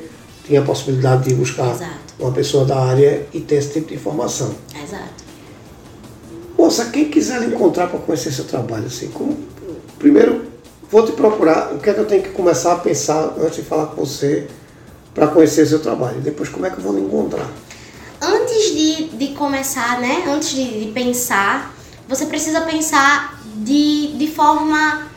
tem 0.48 0.58
a 0.58 0.62
possibilidade 0.62 1.30
de 1.30 1.34
buscar 1.34 1.72
Exato. 1.72 1.92
uma 2.20 2.32
pessoa 2.32 2.66
da 2.66 2.80
área 2.80 3.26
e 3.34 3.40
ter 3.40 3.56
esse 3.56 3.74
tipo 3.74 3.88
de 3.88 3.96
informação. 3.96 4.54
Exato. 4.72 5.24
Moça, 6.58 6.86
quem 6.86 7.10
quiser 7.10 7.40
lhe 7.40 7.48
encontrar 7.48 7.88
para 7.88 8.00
conhecer 8.00 8.32
seu 8.32 8.46
trabalho, 8.46 8.86
assim, 8.86 9.08
como, 9.08 9.38
primeiro 9.98 10.44
vou 10.92 11.04
te 11.04 11.12
procurar, 11.14 11.74
o 11.74 11.80
que 11.80 11.90
é 11.90 11.94
que 11.94 12.00
eu 12.00 12.06
tenho 12.06 12.22
que 12.22 12.30
começar 12.30 12.74
a 12.74 12.76
pensar 12.76 13.34
antes 13.40 13.56
de 13.56 13.62
falar 13.64 13.88
com 13.88 14.06
você 14.06 14.48
para 15.16 15.28
conhecer 15.28 15.66
seu 15.66 15.80
trabalho? 15.80 16.22
Depois, 16.22 16.50
como 16.50 16.68
é 16.68 16.70
que 16.70 16.78
eu 16.78 16.84
vou 16.84 16.94
lhe 16.94 17.02
encontrar? 17.02 17.50
antes 18.24 18.74
de, 18.74 19.04
de 19.10 19.28
começar, 19.34 20.00
né? 20.00 20.24
Antes 20.28 20.52
de, 20.52 20.86
de 20.86 20.92
pensar, 20.92 21.74
você 22.14 22.26
precisa 22.26 22.62
pensar 22.62 23.40
de, 23.56 24.14
de 24.16 24.28
forma. 24.28 25.12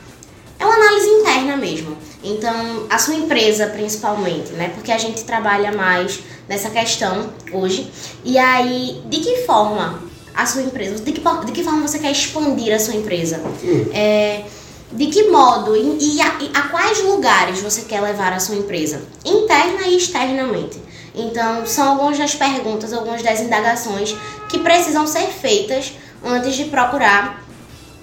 É 0.59 0.65
uma 0.65 0.75
análise 0.75 1.07
interna 1.07 1.55
mesmo. 1.55 1.97
Então, 2.23 2.87
a 2.89 2.97
sua 2.97 3.13
empresa 3.15 3.67
principalmente, 3.67 4.51
né? 4.53 4.71
Porque 4.73 4.91
a 4.91 4.97
gente 4.97 5.23
trabalha 5.23 5.71
mais 5.71 6.19
nessa 6.49 6.69
questão 6.69 7.29
hoje. 7.53 7.91
E 8.23 8.37
aí, 8.37 9.01
de 9.05 9.19
que 9.19 9.45
forma 9.45 10.01
a 10.35 10.45
sua 10.45 10.63
empresa, 10.63 11.03
de 11.03 11.11
que, 11.11 11.21
de 11.45 11.51
que 11.51 11.63
forma 11.63 11.87
você 11.87 11.99
quer 11.99 12.11
expandir 12.11 12.73
a 12.73 12.79
sua 12.79 12.95
empresa? 12.95 13.41
Hum. 13.63 13.85
É, 13.93 14.45
de 14.91 15.07
que 15.07 15.23
modo 15.29 15.75
e, 15.75 16.15
e, 16.15 16.21
a, 16.21 16.37
e 16.39 16.51
a 16.53 16.61
quais 16.69 17.03
lugares 17.03 17.59
você 17.59 17.81
quer 17.81 18.01
levar 18.01 18.33
a 18.33 18.39
sua 18.39 18.55
empresa? 18.55 19.01
Interna 19.23 19.87
e 19.87 19.97
externamente. 19.97 20.79
Então, 21.13 21.65
são 21.65 21.89
algumas 21.89 22.17
das 22.17 22.35
perguntas, 22.35 22.93
algumas 22.93 23.23
das 23.23 23.41
indagações 23.41 24.15
que 24.49 24.59
precisam 24.59 25.05
ser 25.07 25.27
feitas 25.27 25.93
antes 26.23 26.55
de 26.55 26.65
procurar 26.65 27.43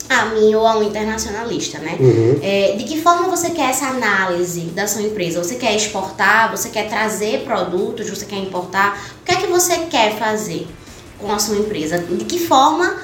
a 0.09 0.27
mim 0.27 0.55
ou 0.55 0.67
a 0.67 0.77
um 0.77 0.83
internacionalista, 0.83 1.79
né? 1.79 1.97
Uhum. 1.99 2.39
É, 2.43 2.75
de 2.77 2.85
que 2.85 3.01
forma 3.01 3.29
você 3.29 3.51
quer 3.51 3.71
essa 3.71 3.87
análise 3.87 4.61
da 4.67 4.87
sua 4.87 5.03
empresa? 5.03 5.43
Você 5.43 5.55
quer 5.55 5.75
exportar? 5.75 6.51
Você 6.51 6.69
quer 6.69 6.89
trazer 6.89 7.45
produtos? 7.45 8.09
Você 8.11 8.27
quer 8.27 8.37
importar? 8.37 8.99
O 9.23 9.25
que 9.25 9.33
é 9.33 9.37
que 9.37 9.47
você 9.47 9.79
quer 9.91 10.19
fazer 10.19 10.67
com 11.19 11.33
a 11.33 11.39
sua 11.39 11.57
empresa? 11.57 11.99
De 11.99 12.25
que 12.25 12.39
forma 12.39 12.97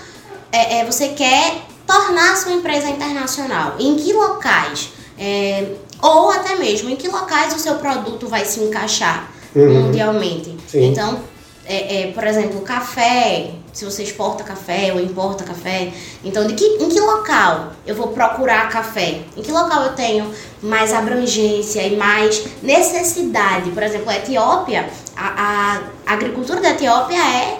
é, 0.53 0.81
é, 0.81 0.85
você 0.85 1.09
quer 1.09 1.63
tornar 1.87 2.33
a 2.33 2.37
sua 2.37 2.53
empresa 2.53 2.89
internacional? 2.89 3.77
Em 3.79 3.97
que 3.97 4.13
locais? 4.13 4.91
É, 5.19 5.73
ou 6.03 6.31
até 6.31 6.57
mesmo 6.57 6.91
em 6.91 6.97
que 6.97 7.09
locais 7.09 7.55
o 7.55 7.59
seu 7.59 7.77
produto 7.77 8.27
vai 8.27 8.45
se 8.45 8.61
encaixar? 8.61 9.31
uhum. 9.55 9.83
mundialmente. 9.85 10.57
Sim. 10.67 10.91
Então, 10.91 11.21
é, 11.65 12.03
é, 12.03 12.07
por 12.13 12.27
exemplo, 12.27 12.61
café, 12.63 13.51
se 13.73 13.85
você 13.85 14.03
exporta 14.03 14.43
café 14.43 14.93
ou 14.93 15.01
importa 15.01 15.45
café, 15.45 15.93
então 16.25 16.47
de 16.47 16.55
que, 16.55 16.65
em 16.65 16.89
que 16.89 17.01
local 17.01 17.73
eu 17.87 17.95
vou 17.95 18.09
procurar 18.09 18.69
café? 18.69 19.23
Em 19.37 19.43
que 19.43 19.53
local 19.53 19.85
eu 19.85 19.93
tenho 19.95 20.33
mais 20.63 20.93
abrangência 20.93 21.87
e 21.87 21.97
mais 21.97 22.45
necessidade? 22.63 23.71
Por 23.71 23.83
exemplo, 23.83 24.11
a 24.11 24.17
Etiópia, 24.17 24.89
a, 25.17 25.81
a 26.07 26.13
agricultura 26.13 26.61
da 26.61 26.71
Etiópia 26.71 27.19
é 27.19 27.59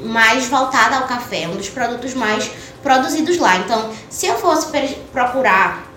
mais 0.00 0.46
voltada 0.46 0.96
ao 0.96 1.06
café, 1.06 1.42
é 1.42 1.48
um 1.48 1.56
dos 1.56 1.68
produtos 1.68 2.14
mais 2.14 2.50
produzidos 2.82 3.38
lá. 3.38 3.56
Então, 3.56 3.90
se 4.08 4.26
eu 4.26 4.36
fosse 4.36 4.68
procurar 5.12 5.88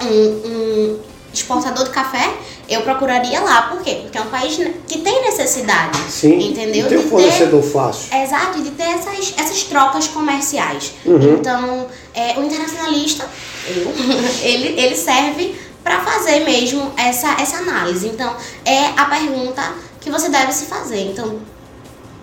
um, 0.00 0.06
um 0.06 1.00
exportador 1.32 1.84
de 1.84 1.90
café, 1.90 2.32
eu 2.68 2.82
procuraria 2.82 3.40
lá. 3.40 3.62
Por 3.62 3.82
quê? 3.82 4.00
Porque 4.02 4.18
é 4.18 4.20
um 4.20 4.30
país 4.30 4.56
que 4.86 4.98
tem 4.98 5.22
necessidade. 5.22 5.98
Sim. 6.10 6.50
Entendeu? 6.50 6.86
E 6.86 6.88
tem 6.88 6.98
um 6.98 7.08
fornecedor 7.08 7.62
ter, 7.62 7.70
fácil. 7.70 8.16
Exato, 8.16 8.62
de 8.62 8.70
ter 8.70 8.84
essas, 8.84 9.34
essas 9.36 9.62
trocas 9.64 10.08
comerciais. 10.08 10.92
Uhum. 11.04 11.34
Então, 11.34 11.86
é, 12.14 12.38
o 12.38 12.44
internacionalista, 12.44 13.28
eu, 13.66 13.92
ele, 14.42 14.80
ele 14.80 14.96
serve 14.96 15.54
para 15.82 16.00
fazer 16.00 16.40
mesmo 16.40 16.92
essa, 16.96 17.40
essa 17.40 17.58
análise. 17.58 18.08
Então, 18.08 18.34
é 18.64 18.86
a 18.96 19.04
pergunta 19.06 19.62
que 20.00 20.10
você 20.10 20.28
deve 20.28 20.52
se 20.52 20.66
fazer. 20.66 21.10
Então, 21.10 21.38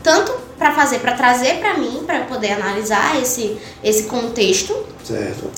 tanto 0.04 0.34
para 0.58 0.74
fazer, 0.74 1.00
para 1.00 1.13
trazer 1.13 1.60
para 1.60 1.78
mim, 1.78 2.04
para 2.06 2.22
poder 2.26 2.54
analisar 2.54 3.20
esse, 3.22 3.58
esse 3.84 4.04
contexto. 4.04 4.76
Certo 5.04 5.50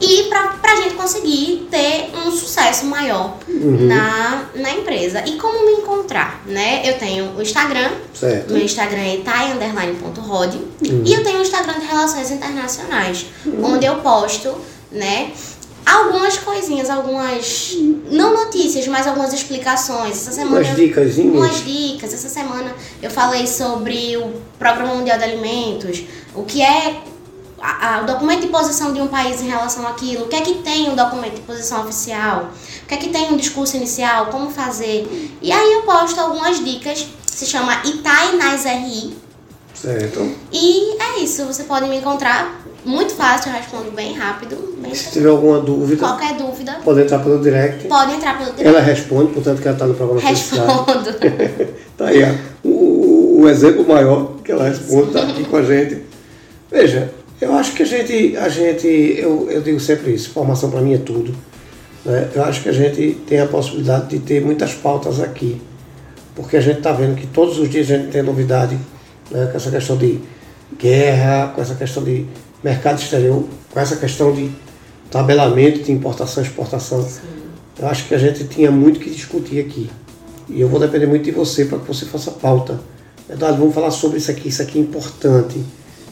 e 0.00 0.24
para 0.24 0.72
a 0.72 0.76
gente 0.76 0.94
conseguir 0.94 1.68
ter 1.70 2.10
um 2.26 2.30
sucesso 2.30 2.84
maior 2.86 3.38
uhum. 3.48 3.86
na, 3.86 4.46
na 4.54 4.70
empresa. 4.72 5.22
E 5.26 5.38
como 5.38 5.64
me 5.64 5.82
encontrar, 5.82 6.42
né? 6.46 6.82
Eu 6.84 6.98
tenho 6.98 7.32
o 7.36 7.42
Instagram, 7.42 7.90
certo. 8.14 8.52
meu 8.52 8.62
Instagram 8.62 9.00
é 9.00 9.14
itai_rod 9.16 10.56
uhum. 10.56 11.02
e 11.04 11.12
eu 11.12 11.22
tenho 11.24 11.38
o 11.38 11.42
Instagram 11.42 11.78
de 11.80 11.86
Relações 11.86 12.30
Internacionais, 12.30 13.26
uhum. 13.44 13.74
onde 13.74 13.86
eu 13.86 13.96
posto, 13.96 14.54
né? 14.92 15.32
Algumas 15.86 16.36
coisinhas, 16.36 16.90
algumas. 16.90 17.76
Não 18.10 18.34
notícias, 18.34 18.88
mas 18.88 19.06
algumas 19.06 19.32
explicações. 19.32 20.16
Essa 20.16 20.32
semana. 20.32 20.56
Umas 20.56 20.74
dicas. 20.74 21.16
Umas 21.16 21.64
dicas. 21.64 22.12
Essa 22.12 22.28
semana 22.28 22.74
eu 23.00 23.08
falei 23.08 23.46
sobre 23.46 24.16
o 24.16 24.32
Programa 24.58 24.96
Mundial 24.96 25.16
de 25.16 25.24
Alimentos, 25.24 26.02
o 26.34 26.42
que 26.42 26.60
é 26.60 27.02
a, 27.60 27.96
a, 27.96 28.02
o 28.02 28.06
documento 28.06 28.42
de 28.42 28.48
posição 28.48 28.92
de 28.92 29.00
um 29.00 29.08
país 29.08 29.40
em 29.40 29.48
relação 29.48 29.86
àquilo, 29.86 30.24
o 30.24 30.28
que 30.28 30.36
é 30.36 30.40
que 30.40 30.54
tem 30.56 30.90
um 30.90 30.94
documento 30.94 31.34
de 31.34 31.40
posição 31.42 31.82
oficial, 31.82 32.50
o 32.82 32.86
que 32.86 32.94
é 32.94 32.96
que 32.96 33.08
tem 33.08 33.32
um 33.32 33.36
discurso 33.36 33.76
inicial, 33.76 34.26
como 34.26 34.50
fazer. 34.50 35.38
E 35.40 35.50
aí 35.50 35.72
eu 35.72 35.82
posto 35.82 36.20
algumas 36.20 36.62
dicas, 36.64 37.06
se 37.26 37.46
chama 37.46 37.82
Itai 37.84 38.36
nas 38.36 38.64
RI. 38.64 39.16
Certo. 39.74 40.34
E 40.52 40.96
é 41.02 41.20
isso, 41.20 41.44
você 41.44 41.64
pode 41.64 41.88
me 41.88 41.96
encontrar 41.96 42.62
muito 42.84 43.14
fácil, 43.14 43.50
eu 43.50 43.56
respondo 43.56 43.90
bem 43.90 44.14
rápido. 44.14 44.76
Bem 44.78 44.94
se 44.94 45.10
tiver 45.10 45.28
alguma 45.28 45.60
dúvida, 45.60 45.98
qualquer 45.98 46.34
dúvida, 46.36 46.78
pode 46.84 47.00
entrar 47.02 47.18
pelo 47.18 47.40
direct. 47.40 47.86
Pode 47.88 48.12
entrar 48.12 48.38
pelo 48.38 48.52
direct. 48.52 48.68
Ela 48.68 48.80
responde, 48.80 49.32
portanto 49.32 49.60
que 49.60 49.68
ela 49.68 49.74
está 49.74 49.86
no 49.86 49.94
programa 49.94 50.20
Respondo. 50.20 51.12
tá 51.96 52.06
aí, 52.06 52.22
o, 52.64 53.40
o 53.42 53.48
exemplo 53.48 53.86
maior 53.86 54.36
que 54.44 54.52
ela 54.52 54.68
responde 54.68 55.08
está 55.08 55.22
aqui 55.22 55.44
com 55.44 55.56
a 55.56 55.62
gente. 55.62 56.02
Veja, 56.70 57.12
eu 57.40 57.54
acho 57.54 57.74
que 57.74 57.82
a 57.82 57.86
gente, 57.86 58.36
a 58.36 58.48
gente 58.48 58.86
eu, 58.86 59.50
eu 59.50 59.60
digo 59.62 59.78
sempre 59.78 60.12
isso, 60.12 60.30
formação 60.30 60.70
para 60.70 60.80
mim 60.80 60.94
é 60.94 60.98
tudo. 60.98 61.34
Né? 62.04 62.30
Eu 62.34 62.44
acho 62.44 62.62
que 62.62 62.68
a 62.68 62.72
gente 62.72 63.18
tem 63.26 63.40
a 63.40 63.46
possibilidade 63.46 64.08
de 64.08 64.18
ter 64.20 64.40
muitas 64.40 64.74
pautas 64.74 65.20
aqui, 65.20 65.60
porque 66.34 66.56
a 66.56 66.60
gente 66.60 66.78
está 66.78 66.92
vendo 66.92 67.16
que 67.16 67.26
todos 67.26 67.58
os 67.58 67.68
dias 67.68 67.90
a 67.90 67.96
gente 67.96 68.10
tem 68.10 68.22
novidade 68.22 68.78
né? 69.30 69.46
com 69.46 69.56
essa 69.56 69.70
questão 69.70 69.96
de 69.96 70.20
guerra, 70.78 71.48
com 71.48 71.60
essa 71.60 71.74
questão 71.74 72.02
de 72.02 72.26
mercado 72.62 72.98
exterior, 72.98 73.44
com 73.70 73.80
essa 73.80 73.96
questão 73.96 74.32
de 74.32 74.50
tabelamento 75.10 75.82
de 75.82 75.92
importação 75.92 76.42
e 76.42 76.46
exportação. 76.46 77.02
Sim. 77.02 77.20
Eu 77.78 77.88
acho 77.88 78.06
que 78.06 78.14
a 78.14 78.18
gente 78.18 78.44
tinha 78.44 78.70
muito 78.70 78.98
que 78.98 79.10
discutir 79.10 79.60
aqui. 79.60 79.90
E 80.48 80.60
eu 80.60 80.68
vou 80.68 80.80
depender 80.80 81.06
muito 81.06 81.24
de 81.24 81.30
você 81.30 81.64
para 81.64 81.78
que 81.78 81.86
você 81.86 82.06
faça 82.06 82.30
pauta. 82.30 82.80
Eduardo, 83.28 83.58
vamos 83.58 83.74
falar 83.74 83.90
sobre 83.90 84.18
isso 84.18 84.30
aqui, 84.30 84.48
isso 84.48 84.62
aqui 84.62 84.78
é 84.78 84.82
importante. 84.82 85.62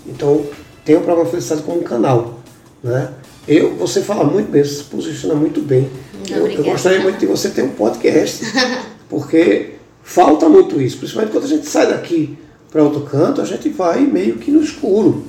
Então, 0.06 0.44
tem 0.84 0.96
o 0.96 1.00
programa 1.00 1.28
Felicidade 1.28 1.62
como 1.62 1.82
canal. 1.82 2.40
Né? 2.82 3.10
Eu, 3.48 3.74
você 3.76 4.02
fala 4.02 4.24
muito 4.24 4.50
bem, 4.50 4.62
você 4.62 4.74
se 4.74 4.84
posiciona 4.84 5.34
muito 5.34 5.60
bem. 5.60 5.90
Eu, 6.28 6.46
eu, 6.46 6.64
gostaria 6.64 7.00
muito 7.00 7.18
de 7.18 7.26
você 7.26 7.50
ter 7.50 7.62
um 7.62 7.70
podcast, 7.70 8.44
porque 9.08 9.74
falta 10.02 10.48
muito 10.48 10.80
isso, 10.80 10.98
principalmente 10.98 11.32
quando 11.32 11.44
a 11.44 11.48
gente 11.48 11.66
sai 11.66 11.88
daqui 11.88 12.38
para 12.70 12.82
outro 12.82 13.02
canto, 13.02 13.40
a 13.40 13.44
gente 13.44 13.68
vai 13.68 14.00
meio 14.00 14.36
que 14.36 14.50
no 14.50 14.62
escuro. 14.62 15.24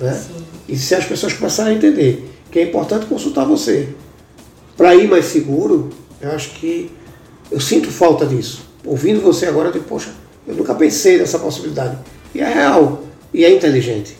Né? 0.00 0.22
E 0.68 0.76
se 0.76 0.94
as 0.94 1.04
pessoas 1.04 1.32
começarem 1.32 1.74
a 1.74 1.76
entender 1.76 2.30
que 2.50 2.58
é 2.58 2.62
importante 2.62 3.06
consultar 3.06 3.44
você 3.44 3.90
para 4.76 4.94
ir 4.94 5.08
mais 5.08 5.26
seguro, 5.26 5.90
eu 6.20 6.30
acho 6.32 6.50
que 6.50 6.90
eu 7.50 7.60
sinto 7.60 7.90
falta 7.90 8.26
disso. 8.26 8.62
Ouvindo 8.84 9.20
você 9.20 9.46
agora, 9.46 9.68
eu 9.68 9.72
digo, 9.72 9.84
poxa, 9.84 10.10
eu 10.46 10.54
nunca 10.54 10.74
pensei 10.74 11.18
nessa 11.18 11.38
possibilidade. 11.38 11.98
E 12.34 12.40
é 12.40 12.52
real, 12.52 13.02
e 13.32 13.44
é 13.44 13.54
inteligente. 13.54 14.16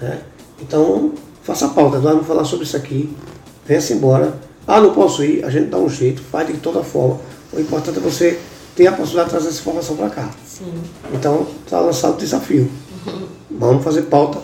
Né? 0.00 0.20
Então, 0.60 1.12
faça 1.42 1.66
a 1.66 1.68
pauta, 1.68 1.98
vamos 1.98 2.26
falar 2.26 2.44
sobre 2.44 2.64
isso 2.64 2.76
aqui, 2.76 3.14
venha-se 3.66 3.92
embora. 3.92 4.34
Ah, 4.66 4.80
não 4.80 4.94
posso 4.94 5.22
ir, 5.22 5.44
a 5.44 5.50
gente 5.50 5.68
dá 5.68 5.78
um 5.78 5.88
jeito, 5.88 6.22
faz 6.22 6.46
de 6.46 6.54
toda 6.54 6.82
forma. 6.82 7.20
O 7.52 7.60
importante 7.60 7.98
é 7.98 8.00
você 8.00 8.40
ter 8.74 8.86
a 8.86 8.92
possibilidade 8.92 9.28
de 9.28 9.34
trazer 9.34 9.48
essa 9.48 9.60
informação 9.60 9.96
para 9.96 10.10
cá. 10.10 10.30
Sim. 10.46 10.72
Então, 11.12 11.46
está 11.64 11.80
lançado 11.80 12.14
o 12.14 12.16
desafio. 12.16 12.70
Uhum. 13.06 13.26
Vamos 13.56 13.84
fazer 13.84 14.02
pauta, 14.02 14.40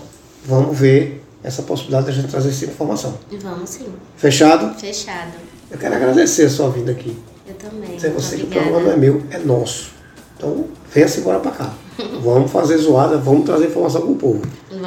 vamos 0.46 0.78
ver 0.78 1.20
essa 1.42 1.62
possibilidade 1.62 2.06
de 2.06 2.12
a 2.12 2.14
gente 2.14 2.30
trazer 2.30 2.50
essa 2.50 2.64
informação. 2.64 3.18
Vamos 3.42 3.70
sim. 3.70 3.86
Fechado? 4.16 4.78
Fechado. 4.78 5.32
Eu 5.70 5.78
quero 5.78 5.96
agradecer 5.96 6.44
a 6.44 6.50
sua 6.50 6.70
vinda 6.70 6.92
aqui. 6.92 7.16
Eu 7.46 7.54
também. 7.54 7.96
Dizer 7.96 8.10
você 8.10 8.36
que 8.36 8.44
o 8.44 8.46
programa 8.46 8.80
não 8.80 8.92
é 8.92 8.96
meu, 8.96 9.22
é 9.30 9.38
nosso. 9.38 9.90
Então, 10.36 10.66
venha-se 10.92 11.20
embora 11.20 11.40
para 11.40 11.50
cá. 11.50 11.74
vamos 12.22 12.50
fazer 12.50 12.78
zoada, 12.78 13.18
vamos 13.18 13.44
trazer 13.44 13.66
informação 13.66 14.02
para 14.02 14.10
o 14.10 14.16
povo. 14.16 14.42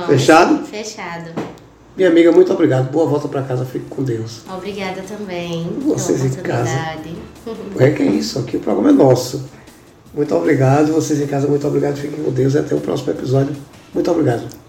Vamos. 0.05 0.21
Fechado? 0.21 0.65
Fechado. 0.65 1.31
Minha 1.95 2.09
amiga, 2.09 2.31
muito 2.31 2.51
obrigado. 2.51 2.91
Boa 2.91 3.05
volta 3.05 3.27
para 3.27 3.43
casa. 3.43 3.65
Fique 3.65 3.85
com 3.85 4.03
Deus. 4.03 4.41
Obrigada 4.51 5.01
também. 5.03 5.67
Vocês 5.85 6.25
em 6.25 6.41
casa. 6.41 6.97
É 7.79 7.91
que 7.91 8.03
é 8.03 8.07
isso. 8.07 8.39
Aqui 8.39 8.57
o 8.57 8.59
programa 8.59 8.89
é 8.89 8.93
nosso. 8.93 9.47
Muito 10.13 10.33
obrigado. 10.35 10.91
Vocês 10.91 11.21
em 11.21 11.27
casa, 11.27 11.47
muito 11.47 11.67
obrigado. 11.67 11.97
Fiquem 11.97 12.23
com 12.23 12.31
Deus. 12.31 12.55
E 12.55 12.57
até 12.57 12.73
o 12.73 12.79
próximo 12.79 13.11
episódio. 13.11 13.55
Muito 13.93 14.09
obrigado. 14.09 14.62